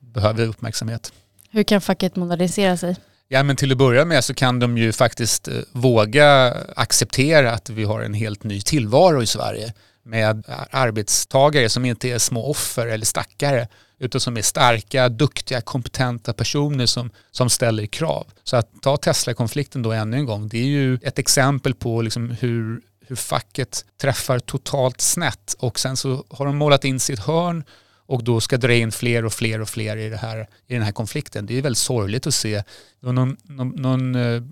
behöver 0.00 0.46
uppmärksamhet. 0.46 1.12
Hur 1.50 1.62
kan 1.62 1.80
facket 1.80 2.16
modernisera 2.16 2.76
sig? 2.76 2.96
Ja 3.28 3.42
men 3.42 3.56
till 3.56 3.72
att 3.72 3.78
börja 3.78 4.04
med 4.04 4.24
så 4.24 4.34
kan 4.34 4.58
de 4.58 4.78
ju 4.78 4.92
faktiskt 4.92 5.48
eh, 5.48 5.54
våga 5.72 6.54
acceptera 6.76 7.52
att 7.52 7.70
vi 7.70 7.84
har 7.84 8.00
en 8.00 8.14
helt 8.14 8.44
ny 8.44 8.60
tillvaro 8.60 9.22
i 9.22 9.26
Sverige 9.26 9.72
med 10.06 10.44
arbetstagare 10.70 11.68
som 11.68 11.84
inte 11.84 12.08
är 12.08 12.18
små 12.18 12.50
offer 12.50 12.86
eller 12.86 13.06
stackare 13.06 13.68
utan 13.98 14.20
som 14.20 14.36
är 14.36 14.42
starka, 14.42 15.08
duktiga, 15.08 15.60
kompetenta 15.60 16.32
personer 16.32 16.86
som, 16.86 17.10
som 17.30 17.50
ställer 17.50 17.86
krav. 17.86 18.26
Så 18.44 18.56
att 18.56 18.82
ta 18.82 18.96
Tesla-konflikten 18.96 19.82
då 19.82 19.92
ännu 19.92 20.16
en 20.16 20.26
gång, 20.26 20.48
det 20.48 20.58
är 20.58 20.66
ju 20.66 20.98
ett 21.02 21.18
exempel 21.18 21.74
på 21.74 22.02
liksom 22.02 22.30
hur, 22.30 22.80
hur 23.06 23.16
facket 23.16 23.84
träffar 24.00 24.38
totalt 24.38 25.00
snett 25.00 25.56
och 25.58 25.78
sen 25.78 25.96
så 25.96 26.24
har 26.30 26.46
de 26.46 26.56
målat 26.56 26.84
in 26.84 27.00
sitt 27.00 27.18
hörn 27.18 27.64
och 28.06 28.24
då 28.24 28.40
ska 28.40 28.56
dra 28.56 28.74
in 28.74 28.92
fler 28.92 29.24
och 29.24 29.32
fler 29.32 29.60
och 29.60 29.68
fler 29.68 29.96
i, 29.96 30.08
det 30.08 30.16
här, 30.16 30.48
i 30.66 30.74
den 30.74 30.82
här 30.82 30.92
konflikten. 30.92 31.46
Det 31.46 31.58
är 31.58 31.62
väldigt 31.62 31.78
sorgligt 31.78 32.26
att 32.26 32.34
se. 32.34 32.54
Det 33.00 33.06
var 33.06 33.12
någon, 33.12 33.36
någon, 33.42 33.68
någon 33.68 34.14
eh, 34.14 34.42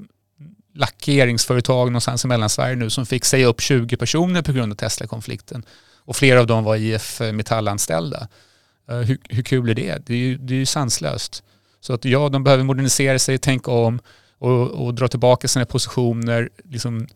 lackeringsföretag 0.74 1.87
någonstans 1.87 2.24
i 2.24 2.28
Mellansverige 2.28 2.76
nu 2.76 2.90
som 2.90 3.06
fick 3.06 3.24
säga 3.24 3.46
upp 3.46 3.60
20 3.60 3.96
personer 3.96 4.42
på 4.42 4.52
grund 4.52 4.72
av 4.72 4.76
Tesla-konflikten. 4.76 5.62
Och 6.04 6.16
flera 6.16 6.40
av 6.40 6.46
dem 6.46 6.64
var 6.64 6.76
IF 6.76 7.20
eh, 7.20 7.32
Metall-anställda. 7.32 8.28
Eh, 8.88 8.96
hur, 8.96 9.18
hur 9.28 9.42
kul 9.42 9.70
är 9.70 9.74
det? 9.74 10.06
Det 10.06 10.14
är 10.14 10.18
ju, 10.18 10.37
det 10.37 10.54
är 10.54 10.58
ju 10.58 10.66
sanslöst. 10.66 11.42
Så 11.80 11.92
att 11.92 12.04
ja, 12.04 12.28
de 12.28 12.44
behöver 12.44 12.64
modernisera 12.64 13.18
sig, 13.18 13.38
tänka 13.38 13.70
om 13.70 14.00
och, 14.38 14.70
och 14.70 14.94
dra 14.94 15.08
tillbaka 15.08 15.48
sina 15.48 15.64
positioner 15.64 16.50
liksom, 16.64 17.06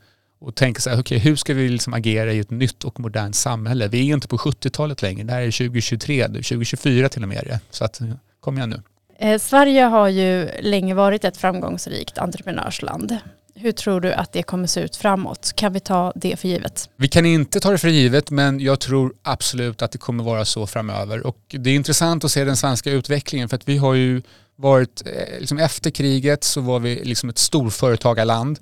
och 0.41 0.55
tänka 0.55 0.81
så 0.81 0.91
här, 0.91 1.01
okay, 1.01 1.19
hur 1.19 1.37
ska 1.37 1.55
vi 1.55 1.69
liksom 1.69 1.95
agera 1.95 2.33
i 2.33 2.39
ett 2.39 2.51
nytt 2.51 2.85
och 2.85 3.01
modernt 3.01 3.37
samhälle? 3.37 3.89
Vi 3.89 4.11
är 4.11 4.15
inte 4.15 4.29
på 4.29 4.37
70-talet 4.37 5.03
längre, 5.03 5.25
det 5.25 5.33
här 5.33 5.41
är 5.41 5.51
2023, 5.69 6.27
2024 6.27 7.09
till 7.09 7.23
och 7.23 7.29
med. 7.29 7.59
Så 7.71 7.85
att, 7.85 8.01
kom 8.41 8.57
igen 8.57 8.71
nu. 8.71 8.83
Eh, 9.19 9.39
Sverige 9.39 9.83
har 9.83 10.09
ju 10.09 10.49
länge 10.61 10.95
varit 10.95 11.25
ett 11.25 11.37
framgångsrikt 11.37 12.19
entreprenörsland. 12.19 13.19
Hur 13.61 13.73
tror 13.73 14.01
du 14.01 14.13
att 14.13 14.33
det 14.33 14.43
kommer 14.43 14.67
se 14.67 14.81
ut 14.81 14.97
framåt? 14.97 15.53
Kan 15.55 15.73
vi 15.73 15.81
ta 15.81 16.13
det 16.15 16.37
för 16.37 16.49
givet? 16.49 16.91
Vi 16.97 17.09
kan 17.09 17.27
inte 17.27 17.61
ta 17.61 17.71
det 17.71 17.79
för 17.79 17.89
givet 17.89 18.31
men 18.31 18.61
jag 18.61 18.81
tror 18.81 19.13
absolut 19.23 19.83
att 19.83 19.93
det 19.93 19.99
kommer 19.99 20.25
vara 20.25 20.45
så 20.45 20.67
framöver. 20.67 21.27
Och 21.27 21.39
det 21.49 21.71
är 21.71 21.75
intressant 21.75 22.25
att 22.25 22.31
se 22.31 22.45
den 22.45 22.57
svenska 22.57 22.91
utvecklingen 22.91 23.49
för 23.49 23.57
att 23.57 23.69
vi 23.69 23.77
har 23.77 23.95
ju 23.95 24.23
varit, 24.57 25.03
eh, 25.07 25.41
liksom 25.41 25.59
efter 25.59 25.91
kriget 25.91 26.45
så 26.45 26.61
var 26.61 26.81
vi 26.81 27.05
liksom 27.05 27.29
ett 27.29 27.39
storföretagarland 27.39 28.59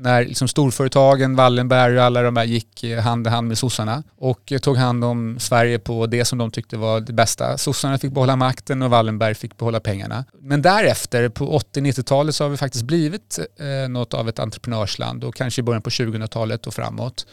när 0.00 0.24
liksom 0.24 0.48
storföretagen, 0.48 1.36
Wallenberg 1.36 1.98
och 1.98 2.04
alla 2.04 2.22
de 2.22 2.34
där 2.34 2.44
gick 2.44 2.84
eh, 2.84 3.00
hand 3.00 3.26
i 3.26 3.30
hand 3.30 3.48
med 3.48 3.58
sossarna 3.58 4.02
och 4.18 4.52
eh, 4.52 4.58
tog 4.58 4.76
hand 4.76 5.04
om 5.04 5.38
Sverige 5.38 5.78
på 5.78 6.06
det 6.06 6.24
som 6.24 6.38
de 6.38 6.50
tyckte 6.50 6.76
var 6.76 7.00
det 7.00 7.12
bästa. 7.12 7.58
Sossarna 7.58 7.98
fick 7.98 8.12
behålla 8.12 8.36
makten 8.36 8.82
och 8.82 8.90
Wallenberg 8.90 9.34
fick 9.34 9.56
behålla 9.56 9.80
pengarna. 9.80 10.24
Men 10.40 10.62
därefter, 10.62 11.28
på 11.28 11.58
80-90-talet, 11.58 12.34
så 12.34 12.44
har 12.44 12.48
vi 12.48 12.56
faktiskt 12.56 12.84
blivit 12.84 13.38
eh, 13.38 13.88
något 13.88 14.14
av 14.14 14.28
ett 14.28 14.38
entreprenörsland 14.38 15.24
och 15.24 15.34
kanske 15.34 15.60
i 15.60 15.62
början 15.62 15.82
på 15.82 15.90
2000-talet 15.90 16.66
och 16.66 16.74
framåt. 16.74 17.26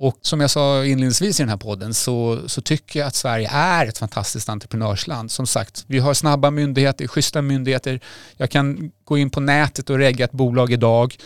Och 0.00 0.18
som 0.22 0.40
jag 0.40 0.50
sa 0.50 0.84
inledningsvis 0.84 1.40
i 1.40 1.42
den 1.42 1.50
här 1.50 1.56
podden 1.56 1.94
så, 1.94 2.38
så 2.46 2.60
tycker 2.60 3.00
jag 3.00 3.06
att 3.06 3.14
Sverige 3.14 3.50
är 3.52 3.86
ett 3.86 3.98
fantastiskt 3.98 4.48
entreprenörsland. 4.48 5.30
Som 5.30 5.46
sagt, 5.46 5.84
vi 5.86 5.98
har 5.98 6.14
snabba 6.14 6.50
myndigheter, 6.50 7.06
schyssta 7.06 7.42
myndigheter. 7.42 8.00
Jag 8.36 8.50
kan 8.50 8.90
gå 9.04 9.18
in 9.18 9.30
på 9.30 9.40
nätet 9.40 9.90
och 9.90 9.98
regga 9.98 10.24
ett 10.24 10.32
bolag 10.32 10.72
idag 10.72 11.16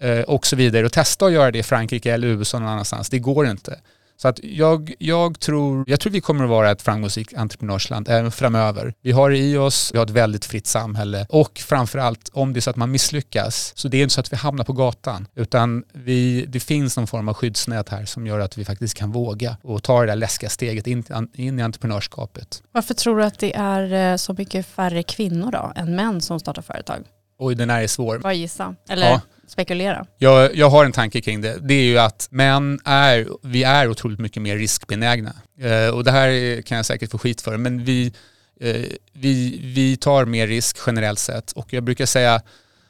Eh, 0.00 0.20
och 0.20 0.46
så 0.46 0.56
vidare 0.56 0.86
och 0.86 0.92
testa 0.92 1.26
att 1.26 1.32
göra 1.32 1.50
det 1.50 1.58
i 1.58 1.62
Frankrike 1.62 2.12
eller 2.12 2.28
USA 2.28 2.58
någon 2.58 2.68
annanstans. 2.68 3.08
Det 3.08 3.18
går 3.18 3.46
inte. 3.46 3.80
Så 4.22 4.28
att 4.28 4.40
jag, 4.42 4.94
jag, 4.98 5.40
tror, 5.40 5.84
jag 5.86 6.00
tror 6.00 6.12
vi 6.12 6.20
kommer 6.20 6.44
att 6.44 6.50
vara 6.50 6.70
ett 6.70 6.82
framgångsrikt 6.82 7.34
entreprenörsland 7.34 8.08
även 8.08 8.32
framöver. 8.32 8.94
Vi 9.02 9.12
har 9.12 9.30
det 9.30 9.38
i 9.38 9.56
oss, 9.56 9.90
vi 9.92 9.98
har 9.98 10.06
ett 10.06 10.10
väldigt 10.10 10.44
fritt 10.44 10.66
samhälle 10.66 11.26
och 11.28 11.58
framförallt 11.58 12.30
om 12.32 12.52
det 12.52 12.58
är 12.58 12.60
så 12.60 12.70
att 12.70 12.76
man 12.76 12.90
misslyckas 12.90 13.72
så 13.76 13.88
det 13.88 13.96
är 13.96 14.02
inte 14.02 14.14
så 14.14 14.20
att 14.20 14.32
vi 14.32 14.36
hamnar 14.36 14.64
på 14.64 14.72
gatan 14.72 15.26
utan 15.34 15.84
vi, 15.92 16.44
det 16.48 16.60
finns 16.60 16.96
någon 16.96 17.06
form 17.06 17.28
av 17.28 17.34
skyddsnät 17.34 17.88
här 17.88 18.04
som 18.04 18.26
gör 18.26 18.40
att 18.40 18.58
vi 18.58 18.64
faktiskt 18.64 18.94
kan 18.94 19.12
våga 19.12 19.56
och 19.62 19.82
ta 19.82 20.00
det 20.00 20.06
där 20.06 20.16
läskiga 20.16 20.50
steget 20.50 20.86
in, 20.86 21.04
in 21.34 21.58
i 21.58 21.62
entreprenörskapet. 21.62 22.62
Varför 22.72 22.94
tror 22.94 23.18
du 23.18 23.24
att 23.24 23.38
det 23.38 23.56
är 23.56 24.12
eh, 24.12 24.16
så 24.16 24.34
mycket 24.38 24.66
färre 24.66 25.02
kvinnor 25.02 25.52
då 25.52 25.72
än 25.76 25.96
män 25.96 26.20
som 26.20 26.40
startar 26.40 26.62
företag? 26.62 27.04
Oj, 27.40 27.54
den 27.54 27.70
här 27.70 27.82
är 27.82 27.86
svår. 27.86 28.18
Bara 28.18 28.32
gissa. 28.32 28.74
Eller 28.88 29.10
ja 29.10 29.20
spekulera? 29.50 30.06
Jag, 30.18 30.56
jag 30.56 30.70
har 30.70 30.84
en 30.84 30.92
tanke 30.92 31.20
kring 31.20 31.40
det. 31.40 31.58
Det 31.60 31.74
är 31.74 31.84
ju 31.84 31.98
att 31.98 32.28
män 32.30 32.80
är, 32.84 33.28
vi 33.42 33.62
är 33.62 33.88
otroligt 33.88 34.18
mycket 34.18 34.42
mer 34.42 34.56
riskbenägna. 34.56 35.32
Eh, 35.60 35.94
och 35.94 36.04
det 36.04 36.10
här 36.10 36.62
kan 36.62 36.76
jag 36.76 36.86
säkert 36.86 37.10
få 37.10 37.18
skit 37.18 37.40
för, 37.40 37.56
men 37.56 37.84
vi, 37.84 38.12
eh, 38.60 38.84
vi, 39.12 39.60
vi 39.74 39.96
tar 39.96 40.24
mer 40.24 40.46
risk 40.46 40.78
generellt 40.86 41.18
sett. 41.18 41.52
Och 41.52 41.72
jag 41.72 41.84
brukar 41.84 42.06
säga 42.06 42.42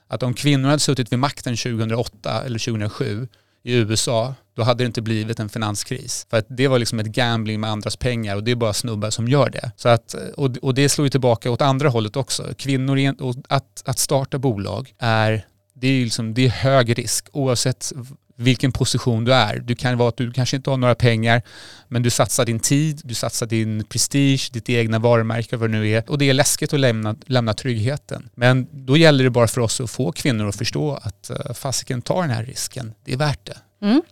att 0.09 0.23
om 0.23 0.35
kvinnor 0.35 0.69
hade 0.69 0.81
suttit 0.81 1.13
vid 1.13 1.19
makten 1.19 1.57
2008 1.57 2.43
eller 2.45 2.59
2007 2.59 3.29
i 3.63 3.75
USA, 3.75 4.35
då 4.55 4.63
hade 4.63 4.85
det 4.85 4.87
inte 4.87 5.03
blivit 5.03 5.41
en 5.41 5.49
finanskris. 5.49 6.27
För 6.31 6.37
att 6.37 6.47
det 6.49 6.69
var 6.69 6.79
liksom 6.79 7.01
ett 7.01 7.07
gambling 7.07 7.61
med 7.61 7.71
andras 7.71 7.97
pengar 7.97 8.37
och 8.37 8.45
det 8.45 8.51
är 8.51 8.57
bara 8.57 8.73
snubbar 8.73 9.11
som 9.11 9.29
gör 9.29 9.51
det. 9.51 9.73
Så 9.77 9.89
att, 9.89 10.15
och, 10.37 10.57
och 10.63 10.75
det 10.75 10.89
slår 10.89 11.07
ju 11.07 11.11
tillbaka 11.11 11.51
åt 11.51 11.63
andra 11.63 11.89
hållet 11.89 12.17
också. 12.17 12.55
Kvinnor, 12.57 13.15
att, 13.49 13.83
att 13.85 13.99
starta 13.99 14.39
bolag 14.39 14.95
är 14.99 15.47
det 15.75 15.89
är, 15.89 16.05
liksom, 16.05 16.35
det 16.35 16.47
är 16.47 16.51
hög 16.51 16.99
risk 16.99 17.29
oavsett 17.33 17.93
vilken 18.41 18.73
position 18.73 19.25
du 19.25 19.35
är. 19.35 19.59
Du 19.59 19.75
kan 19.75 19.99
vara 19.99 20.09
att 20.09 20.17
du 20.17 20.33
kanske 20.33 20.57
inte 20.57 20.71
har 20.71 20.77
några 20.77 20.95
pengar 20.95 21.43
men 21.89 22.03
du 22.03 22.11
satsar 22.11 22.45
din 22.45 22.61
tid, 22.61 23.01
du 23.05 23.15
satsar 23.15 23.47
din 23.47 23.85
prestige, 23.85 24.51
ditt 24.53 24.69
egna 24.69 24.99
varumärke, 24.99 25.57
vad 25.57 25.71
det 25.71 25.79
nu 25.79 25.89
är. 25.89 26.11
Och 26.11 26.19
det 26.19 26.31
är 26.31 26.35
läskigt 26.35 26.73
att 26.73 26.81
lämna, 26.81 27.17
lämna 27.27 27.55
tryggheten. 27.55 28.31
Men 28.35 28.67
då 28.73 28.97
gäller 28.97 29.25
det 29.25 29.31
bara 29.31 29.49
för 29.49 29.61
oss 29.61 29.81
att 29.81 29.91
få 29.91 30.13
kvinnor 30.13 30.49
att 30.49 30.57
förstå 30.57 30.99
att 31.03 31.31
uh, 31.31 31.53
fasiken 31.53 32.03
tar 32.03 32.23
den 32.23 32.31
här 32.31 32.45
risken. 32.45 32.93
Det 33.05 33.13
är 33.13 33.17
värt 33.17 33.47
det. 33.47 33.87
Mm. 33.87 34.03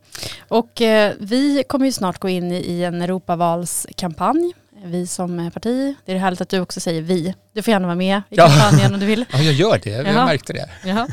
Och 0.48 0.82
eh, 0.82 1.14
vi 1.20 1.64
kommer 1.68 1.86
ju 1.86 1.92
snart 1.92 2.18
gå 2.18 2.28
in 2.28 2.52
i 2.52 2.82
en 2.82 3.02
Europavalskampanj 3.02 4.52
vi 4.84 5.06
som 5.06 5.50
parti. 5.54 5.94
Det 6.04 6.12
är 6.12 6.16
härligt 6.16 6.40
att 6.40 6.48
du 6.48 6.60
också 6.60 6.80
säger 6.80 7.02
vi. 7.02 7.34
Du 7.54 7.62
får 7.62 7.72
gärna 7.72 7.86
vara 7.86 7.96
med 7.96 8.22
i 8.30 8.36
kampanjen 8.36 8.94
om 8.94 9.00
du 9.00 9.06
vill. 9.06 9.24
Ja, 9.32 9.38
jag 9.42 9.54
gör 9.54 9.80
det. 9.82 9.90
Jag 9.90 10.06
Jaha. 10.06 10.26
märkte 10.26 10.52
det. 10.52 10.70
Jaha. 10.84 11.08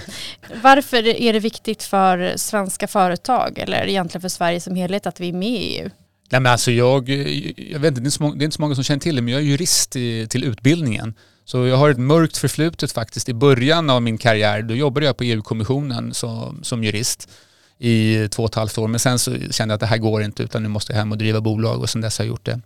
Varför 0.61 1.07
är 1.07 1.33
det 1.33 1.39
viktigt 1.39 1.83
för 1.83 2.33
svenska 2.37 2.87
företag 2.87 3.57
eller 3.59 3.87
egentligen 3.87 4.21
för 4.21 4.29
Sverige 4.29 4.61
som 4.61 4.75
helhet 4.75 5.05
att 5.07 5.19
vi 5.19 5.29
är 5.29 5.33
med 5.33 5.49
i 5.49 5.79
EU? 5.79 5.89
Nej, 6.29 6.41
men 6.41 6.51
alltså 6.51 6.71
jag, 6.71 7.09
jag 7.09 7.79
vet 7.79 7.89
inte, 7.89 8.01
det 8.01 8.07
är, 8.07 8.21
många, 8.21 8.35
det 8.35 8.43
är 8.43 8.45
inte 8.45 8.55
så 8.55 8.61
många 8.61 8.75
som 8.75 8.83
känner 8.83 8.99
till 8.99 9.15
det, 9.15 9.21
men 9.21 9.33
jag 9.33 9.41
är 9.41 9.45
jurist 9.45 9.95
i, 9.95 10.27
till 10.27 10.43
utbildningen. 10.43 11.13
Så 11.45 11.67
jag 11.67 11.77
har 11.77 11.89
ett 11.89 11.99
mörkt 11.99 12.37
förflutet 12.37 12.91
faktiskt. 12.91 13.29
I 13.29 13.33
början 13.33 13.89
av 13.89 14.01
min 14.01 14.17
karriär, 14.17 14.61
då 14.61 14.75
jobbade 14.75 15.05
jag 15.05 15.17
på 15.17 15.23
EU-kommissionen 15.23 16.13
som, 16.13 16.63
som 16.63 16.83
jurist 16.83 17.29
i 17.79 18.27
två 18.31 18.43
och 18.43 18.49
ett 18.49 18.55
halvt 18.55 18.77
år. 18.77 18.87
Men 18.87 18.99
sen 18.99 19.19
så 19.19 19.31
kände 19.51 19.71
jag 19.71 19.75
att 19.75 19.79
det 19.79 19.85
här 19.85 19.97
går 19.97 20.23
inte 20.23 20.43
utan 20.43 20.63
nu 20.63 20.69
måste 20.69 20.93
jag 20.93 20.99
hem 20.99 21.11
och 21.11 21.17
driva 21.17 21.41
bolag 21.41 21.81
och 21.81 21.89
sen 21.89 22.01
dess 22.01 22.17
har 22.17 22.25
jag 22.25 22.29
gjort 22.29 22.45
det. 22.45 22.61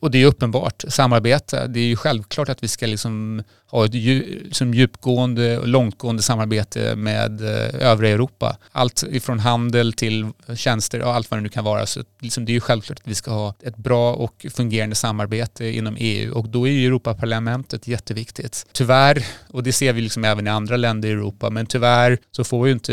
Och 0.00 0.10
det 0.10 0.22
är 0.22 0.26
uppenbart, 0.26 0.84
samarbete, 0.88 1.66
det 1.66 1.80
är 1.80 1.84
ju 1.84 1.96
självklart 1.96 2.48
att 2.48 2.62
vi 2.62 2.68
ska 2.68 2.86
liksom 2.86 3.42
ha 3.70 3.84
ett 3.84 3.94
liksom 3.94 4.74
djupgående 4.74 5.58
och 5.58 5.68
långtgående 5.68 6.22
samarbete 6.22 6.96
med 6.96 7.40
eh, 7.40 7.88
övriga 7.88 8.14
Europa. 8.14 8.56
Allt 8.72 9.02
ifrån 9.02 9.38
handel 9.38 9.92
till 9.92 10.26
tjänster 10.56 11.02
och 11.02 11.14
allt 11.14 11.30
vad 11.30 11.38
det 11.38 11.42
nu 11.42 11.48
kan 11.48 11.64
vara. 11.64 11.86
Så 11.86 12.00
liksom 12.20 12.44
det 12.44 12.52
är 12.52 12.54
ju 12.54 12.60
självklart 12.60 12.98
att 12.98 13.08
vi 13.08 13.14
ska 13.14 13.30
ha 13.30 13.54
ett 13.62 13.76
bra 13.76 14.14
och 14.14 14.46
fungerande 14.54 14.96
samarbete 14.96 15.66
inom 15.66 15.96
EU 15.98 16.34
och 16.34 16.48
då 16.48 16.68
är 16.68 16.72
ju 16.72 16.86
Europaparlamentet 16.86 17.88
jätteviktigt. 17.88 18.66
Tyvärr, 18.72 19.26
och 19.48 19.62
det 19.62 19.72
ser 19.72 19.92
vi 19.92 20.00
liksom 20.00 20.24
även 20.24 20.46
i 20.46 20.50
andra 20.50 20.76
länder 20.76 21.08
i 21.08 21.12
Europa, 21.12 21.50
men 21.50 21.66
tyvärr 21.66 22.18
så 22.30 22.44
får 22.44 22.66
ju 22.66 22.72
inte 22.72 22.92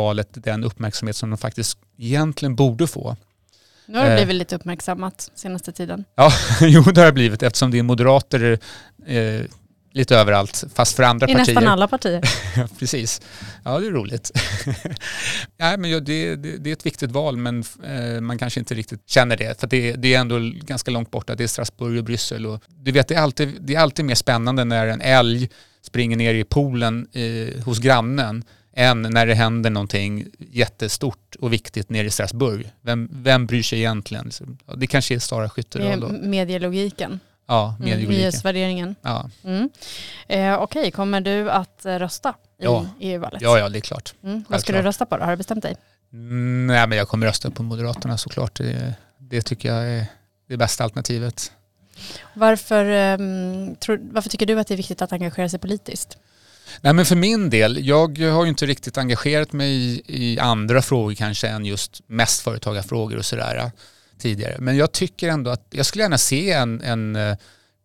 Europaparlamentsvalet 0.00 0.44
den 0.44 0.64
uppmärksamhet 0.64 1.16
som 1.16 1.30
de 1.30 1.38
faktiskt 1.38 1.78
egentligen 1.98 2.56
borde 2.56 2.86
få. 2.86 3.16
Nu 3.86 3.98
har 3.98 4.04
det 4.04 4.16
blivit 4.16 4.36
lite 4.36 4.56
uppmärksammat 4.56 5.30
senaste 5.34 5.72
tiden. 5.72 6.04
Ja, 6.16 6.32
jo 6.60 6.82
det 6.82 7.00
har 7.00 7.06
det 7.06 7.12
blivit 7.12 7.42
eftersom 7.42 7.70
det 7.70 7.78
är 7.78 7.82
moderater 7.82 8.58
eh, 9.06 9.42
lite 9.92 10.16
överallt, 10.16 10.64
fast 10.74 10.96
för 10.96 11.02
andra 11.02 11.26
I 11.26 11.34
partier. 11.34 11.52
I 11.52 11.54
nästan 11.54 11.72
alla 11.72 11.88
partier. 11.88 12.22
precis. 12.78 13.20
Ja, 13.64 13.78
det 13.78 13.86
är 13.86 13.90
roligt. 13.90 14.30
Nej, 15.58 15.78
men 15.78 15.90
ja, 15.90 16.00
det, 16.00 16.36
det, 16.36 16.58
det, 16.58 16.70
är 16.70 16.72
ett 16.72 16.86
viktigt 16.86 17.10
val, 17.10 17.36
men 17.36 17.64
eh, 17.84 18.20
man 18.20 18.38
kanske 18.38 18.60
inte 18.60 18.74
riktigt 18.74 19.10
känner 19.10 19.36
det. 19.36 19.60
För 19.60 19.66
det, 19.66 19.92
det, 19.92 20.14
är 20.14 20.20
ändå 20.20 20.38
ganska 20.62 20.90
långt 20.90 21.10
borta. 21.10 21.34
Det 21.34 21.44
är 21.44 21.48
Strasbourg 21.48 21.98
och 21.98 22.04
Bryssel. 22.04 22.46
Och, 22.46 22.62
du 22.68 22.92
vet, 22.92 23.08
det 23.08 23.14
är, 23.14 23.20
alltid, 23.20 23.56
det 23.60 23.74
är 23.74 23.80
alltid 23.80 24.04
mer 24.04 24.14
spännande 24.14 24.64
när 24.64 24.86
en 24.86 25.00
älg 25.00 25.50
springer 25.82 26.16
ner 26.16 26.34
i 26.34 26.44
poolen 26.44 27.08
eh, 27.12 27.64
hos 27.64 27.78
grannen 27.78 28.44
än 28.80 29.02
när 29.02 29.26
det 29.26 29.34
händer 29.34 29.70
någonting 29.70 30.26
jättestort 30.38 31.36
och 31.40 31.52
viktigt 31.52 31.90
nere 31.90 32.06
i 32.06 32.10
Strasbourg. 32.10 32.70
Vem, 32.80 33.08
vem 33.12 33.46
bryr 33.46 33.62
sig 33.62 33.78
egentligen? 33.78 34.30
Det 34.76 34.86
kanske 34.86 35.14
är 35.14 35.18
Sara 35.18 35.48
Skytteröl 35.48 36.00
då. 36.00 36.08
Medielogiken. 36.08 37.20
Ja, 37.46 37.68
mm, 37.68 37.80
medielogiken. 37.80 38.20
Nyhetsvärderingen. 38.20 38.94
Ja. 39.02 39.30
Mm. 39.44 39.70
Eh, 40.28 40.54
Okej, 40.54 40.80
okay. 40.80 40.90
kommer 40.90 41.20
du 41.20 41.50
att 41.50 41.80
rösta 41.84 42.28
i 42.30 42.64
ja. 42.64 42.86
EU-valet? 43.00 43.42
Ja, 43.42 43.58
ja, 43.58 43.68
det 43.68 43.78
är 43.78 43.80
klart. 43.80 44.14
Mm. 44.22 44.44
Vad 44.48 44.60
ska 44.60 44.72
du 44.72 44.82
rösta 44.82 45.06
på 45.06 45.16
då? 45.16 45.24
Har 45.24 45.30
du 45.30 45.36
bestämt 45.36 45.62
dig? 45.62 45.76
Mm, 46.12 46.66
nej, 46.66 46.86
men 46.86 46.98
jag 46.98 47.08
kommer 47.08 47.26
rösta 47.26 47.50
på 47.50 47.62
Moderaterna 47.62 48.18
såklart. 48.18 48.58
Det, 48.58 48.94
det 49.18 49.42
tycker 49.42 49.74
jag 49.74 49.88
är 49.88 50.06
det 50.48 50.56
bästa 50.56 50.84
alternativet. 50.84 51.52
Varför, 52.34 52.84
um, 53.20 53.76
tror, 53.76 54.00
varför 54.12 54.30
tycker 54.30 54.46
du 54.46 54.60
att 54.60 54.66
det 54.66 54.74
är 54.74 54.76
viktigt 54.76 55.02
att 55.02 55.12
engagera 55.12 55.48
sig 55.48 55.58
politiskt? 55.58 56.18
Nej 56.80 56.92
men 56.92 57.06
för 57.06 57.16
min 57.16 57.50
del, 57.50 57.86
jag 57.86 58.18
har 58.18 58.44
ju 58.44 58.48
inte 58.48 58.66
riktigt 58.66 58.98
engagerat 58.98 59.52
mig 59.52 59.70
i, 59.70 60.02
i 60.06 60.38
andra 60.38 60.82
frågor 60.82 61.14
kanske 61.14 61.48
än 61.48 61.64
just 61.64 62.00
mest 62.06 62.40
företagarfrågor 62.40 63.16
och 63.16 63.24
sådär 63.24 63.56
äh, 63.56 63.70
tidigare. 64.18 64.56
Men 64.58 64.76
jag 64.76 64.92
tycker 64.92 65.28
ändå 65.28 65.50
att 65.50 65.66
jag 65.70 65.86
skulle 65.86 66.04
gärna 66.04 66.18
se 66.18 66.52
en, 66.52 66.80
en 66.80 67.16
äh, 67.16 67.36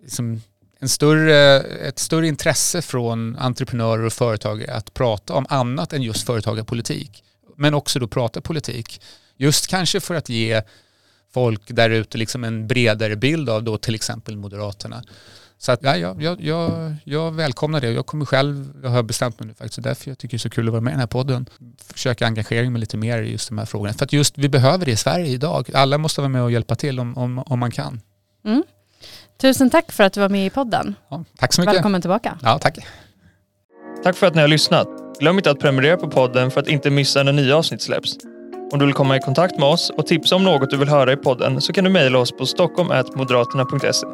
liksom 0.02 0.42
en 0.80 0.90
större, 0.90 1.62
ett 1.62 2.00
större 2.00 2.28
intresse 2.28 2.82
från 2.82 3.36
entreprenörer 3.36 4.06
och 4.06 4.14
företagare 4.14 4.74
att 4.74 4.94
prata 4.94 5.34
om 5.34 5.46
annat 5.50 5.94
än 5.94 6.02
just 6.02 6.26
företagarpolitik. 6.26 7.24
Men 7.58 7.74
också 7.74 8.00
då 8.00 8.08
prata 8.08 8.42
politik. 8.42 9.02
Just 9.38 9.68
kanske 9.68 10.00
för 10.00 10.16
att 10.16 10.30
ge 10.30 10.62
folk 11.34 11.62
där 11.68 11.90
ute 11.90 12.18
liksom 12.18 12.44
en 12.44 12.68
bredare 12.68 13.16
bild 13.16 13.50
av 13.50 13.64
då 13.64 13.78
till 13.78 13.96
exempel 13.96 14.38
Moderaterna. 14.38 15.04
Så 15.58 15.72
att, 15.72 15.84
ja, 15.84 15.98
jag, 15.98 16.22
jag, 16.22 16.42
jag, 16.42 16.96
jag 17.04 17.32
välkomnar 17.32 17.82
det. 17.82 17.92
Jag 17.92 18.06
kommer 18.06 18.26
själv, 18.26 18.74
jag 18.84 18.90
har 18.90 19.04
bestämt 19.04 19.40
mig 19.40 19.48
nu 19.48 19.54
faktiskt, 19.54 19.84
därför 19.84 20.12
jag 20.12 20.18
tycker 20.18 20.32
det 20.32 20.38
är 20.38 20.40
så 20.40 20.50
kul 20.50 20.68
att 20.68 20.72
vara 20.72 20.82
med 20.82 20.92
i 20.92 20.94
den 20.94 21.00
här 21.00 21.08
podden. 21.08 21.50
Försöka 21.94 22.26
engagera 22.26 22.70
mig 22.70 22.80
lite 22.80 22.98
mer 22.98 23.22
i 23.22 23.32
just 23.32 23.50
de 23.50 23.58
här 23.58 23.66
frågorna. 23.66 23.94
För 23.94 24.06
att 24.06 24.14
just 24.14 24.38
vi 24.38 24.50
behöver 24.50 24.86
det 24.86 24.92
i 24.92 24.96
Sverige 24.96 25.28
idag. 25.28 25.70
Alla 25.74 25.98
måste 25.98 26.22
vara 26.22 26.30
med 26.30 26.44
och 26.44 26.52
hjälpa 26.52 26.76
till 26.76 27.00
om, 27.00 27.18
om, 27.18 27.40
om 27.40 27.60
man 27.60 27.72
kan. 27.72 28.02
Mm. 28.46 28.64
Tusen 29.42 29.70
tack 29.70 29.92
för 29.92 30.04
att 30.04 30.14
du 30.14 30.20
var 30.20 30.30
med 30.30 30.46
i 30.46 30.50
podden. 30.50 30.96
Ja, 31.10 31.24
tack 31.38 31.54
så 31.54 31.62
mycket. 31.62 31.76
Välkommen 31.76 32.02
tillbaka. 32.02 32.38
Ja, 32.42 32.60
tack. 32.60 32.78
Tack 34.04 34.16
för 34.16 34.28
att 34.28 34.36
ni 34.36 34.42
har 34.42 34.48
lyssnat. 34.48 34.88
Glöm 35.20 35.38
inte 35.38 35.52
att 35.52 35.60
prenumerera 35.60 35.98
på 35.98 36.08
podden 36.08 36.52
för 36.52 36.62
att 36.62 36.68
inte 36.68 36.90
missa 36.90 37.24
när 37.24 37.32
nya 37.32 37.58
avsnitt 37.58 37.82
släpps. 37.82 38.18
Om 38.72 38.80
du 38.80 38.86
vill 38.86 38.94
komma 38.94 39.18
i 39.18 39.20
kontakt 39.20 39.60
med 39.60 39.70
oss 39.70 39.90
och 39.90 40.08
tipsa 40.08 40.36
om 40.36 40.44
något 40.44 40.70
du 40.70 40.78
vill 40.78 40.90
höra 40.90 41.14
i 41.14 41.18
podden 41.18 41.62
så 41.62 41.74
kan 41.74 41.84
du 41.84 41.90
mejla 41.90 42.20
oss 42.20 42.32
på 42.32 42.46
stockholm.moderaterna.se. 42.46 44.08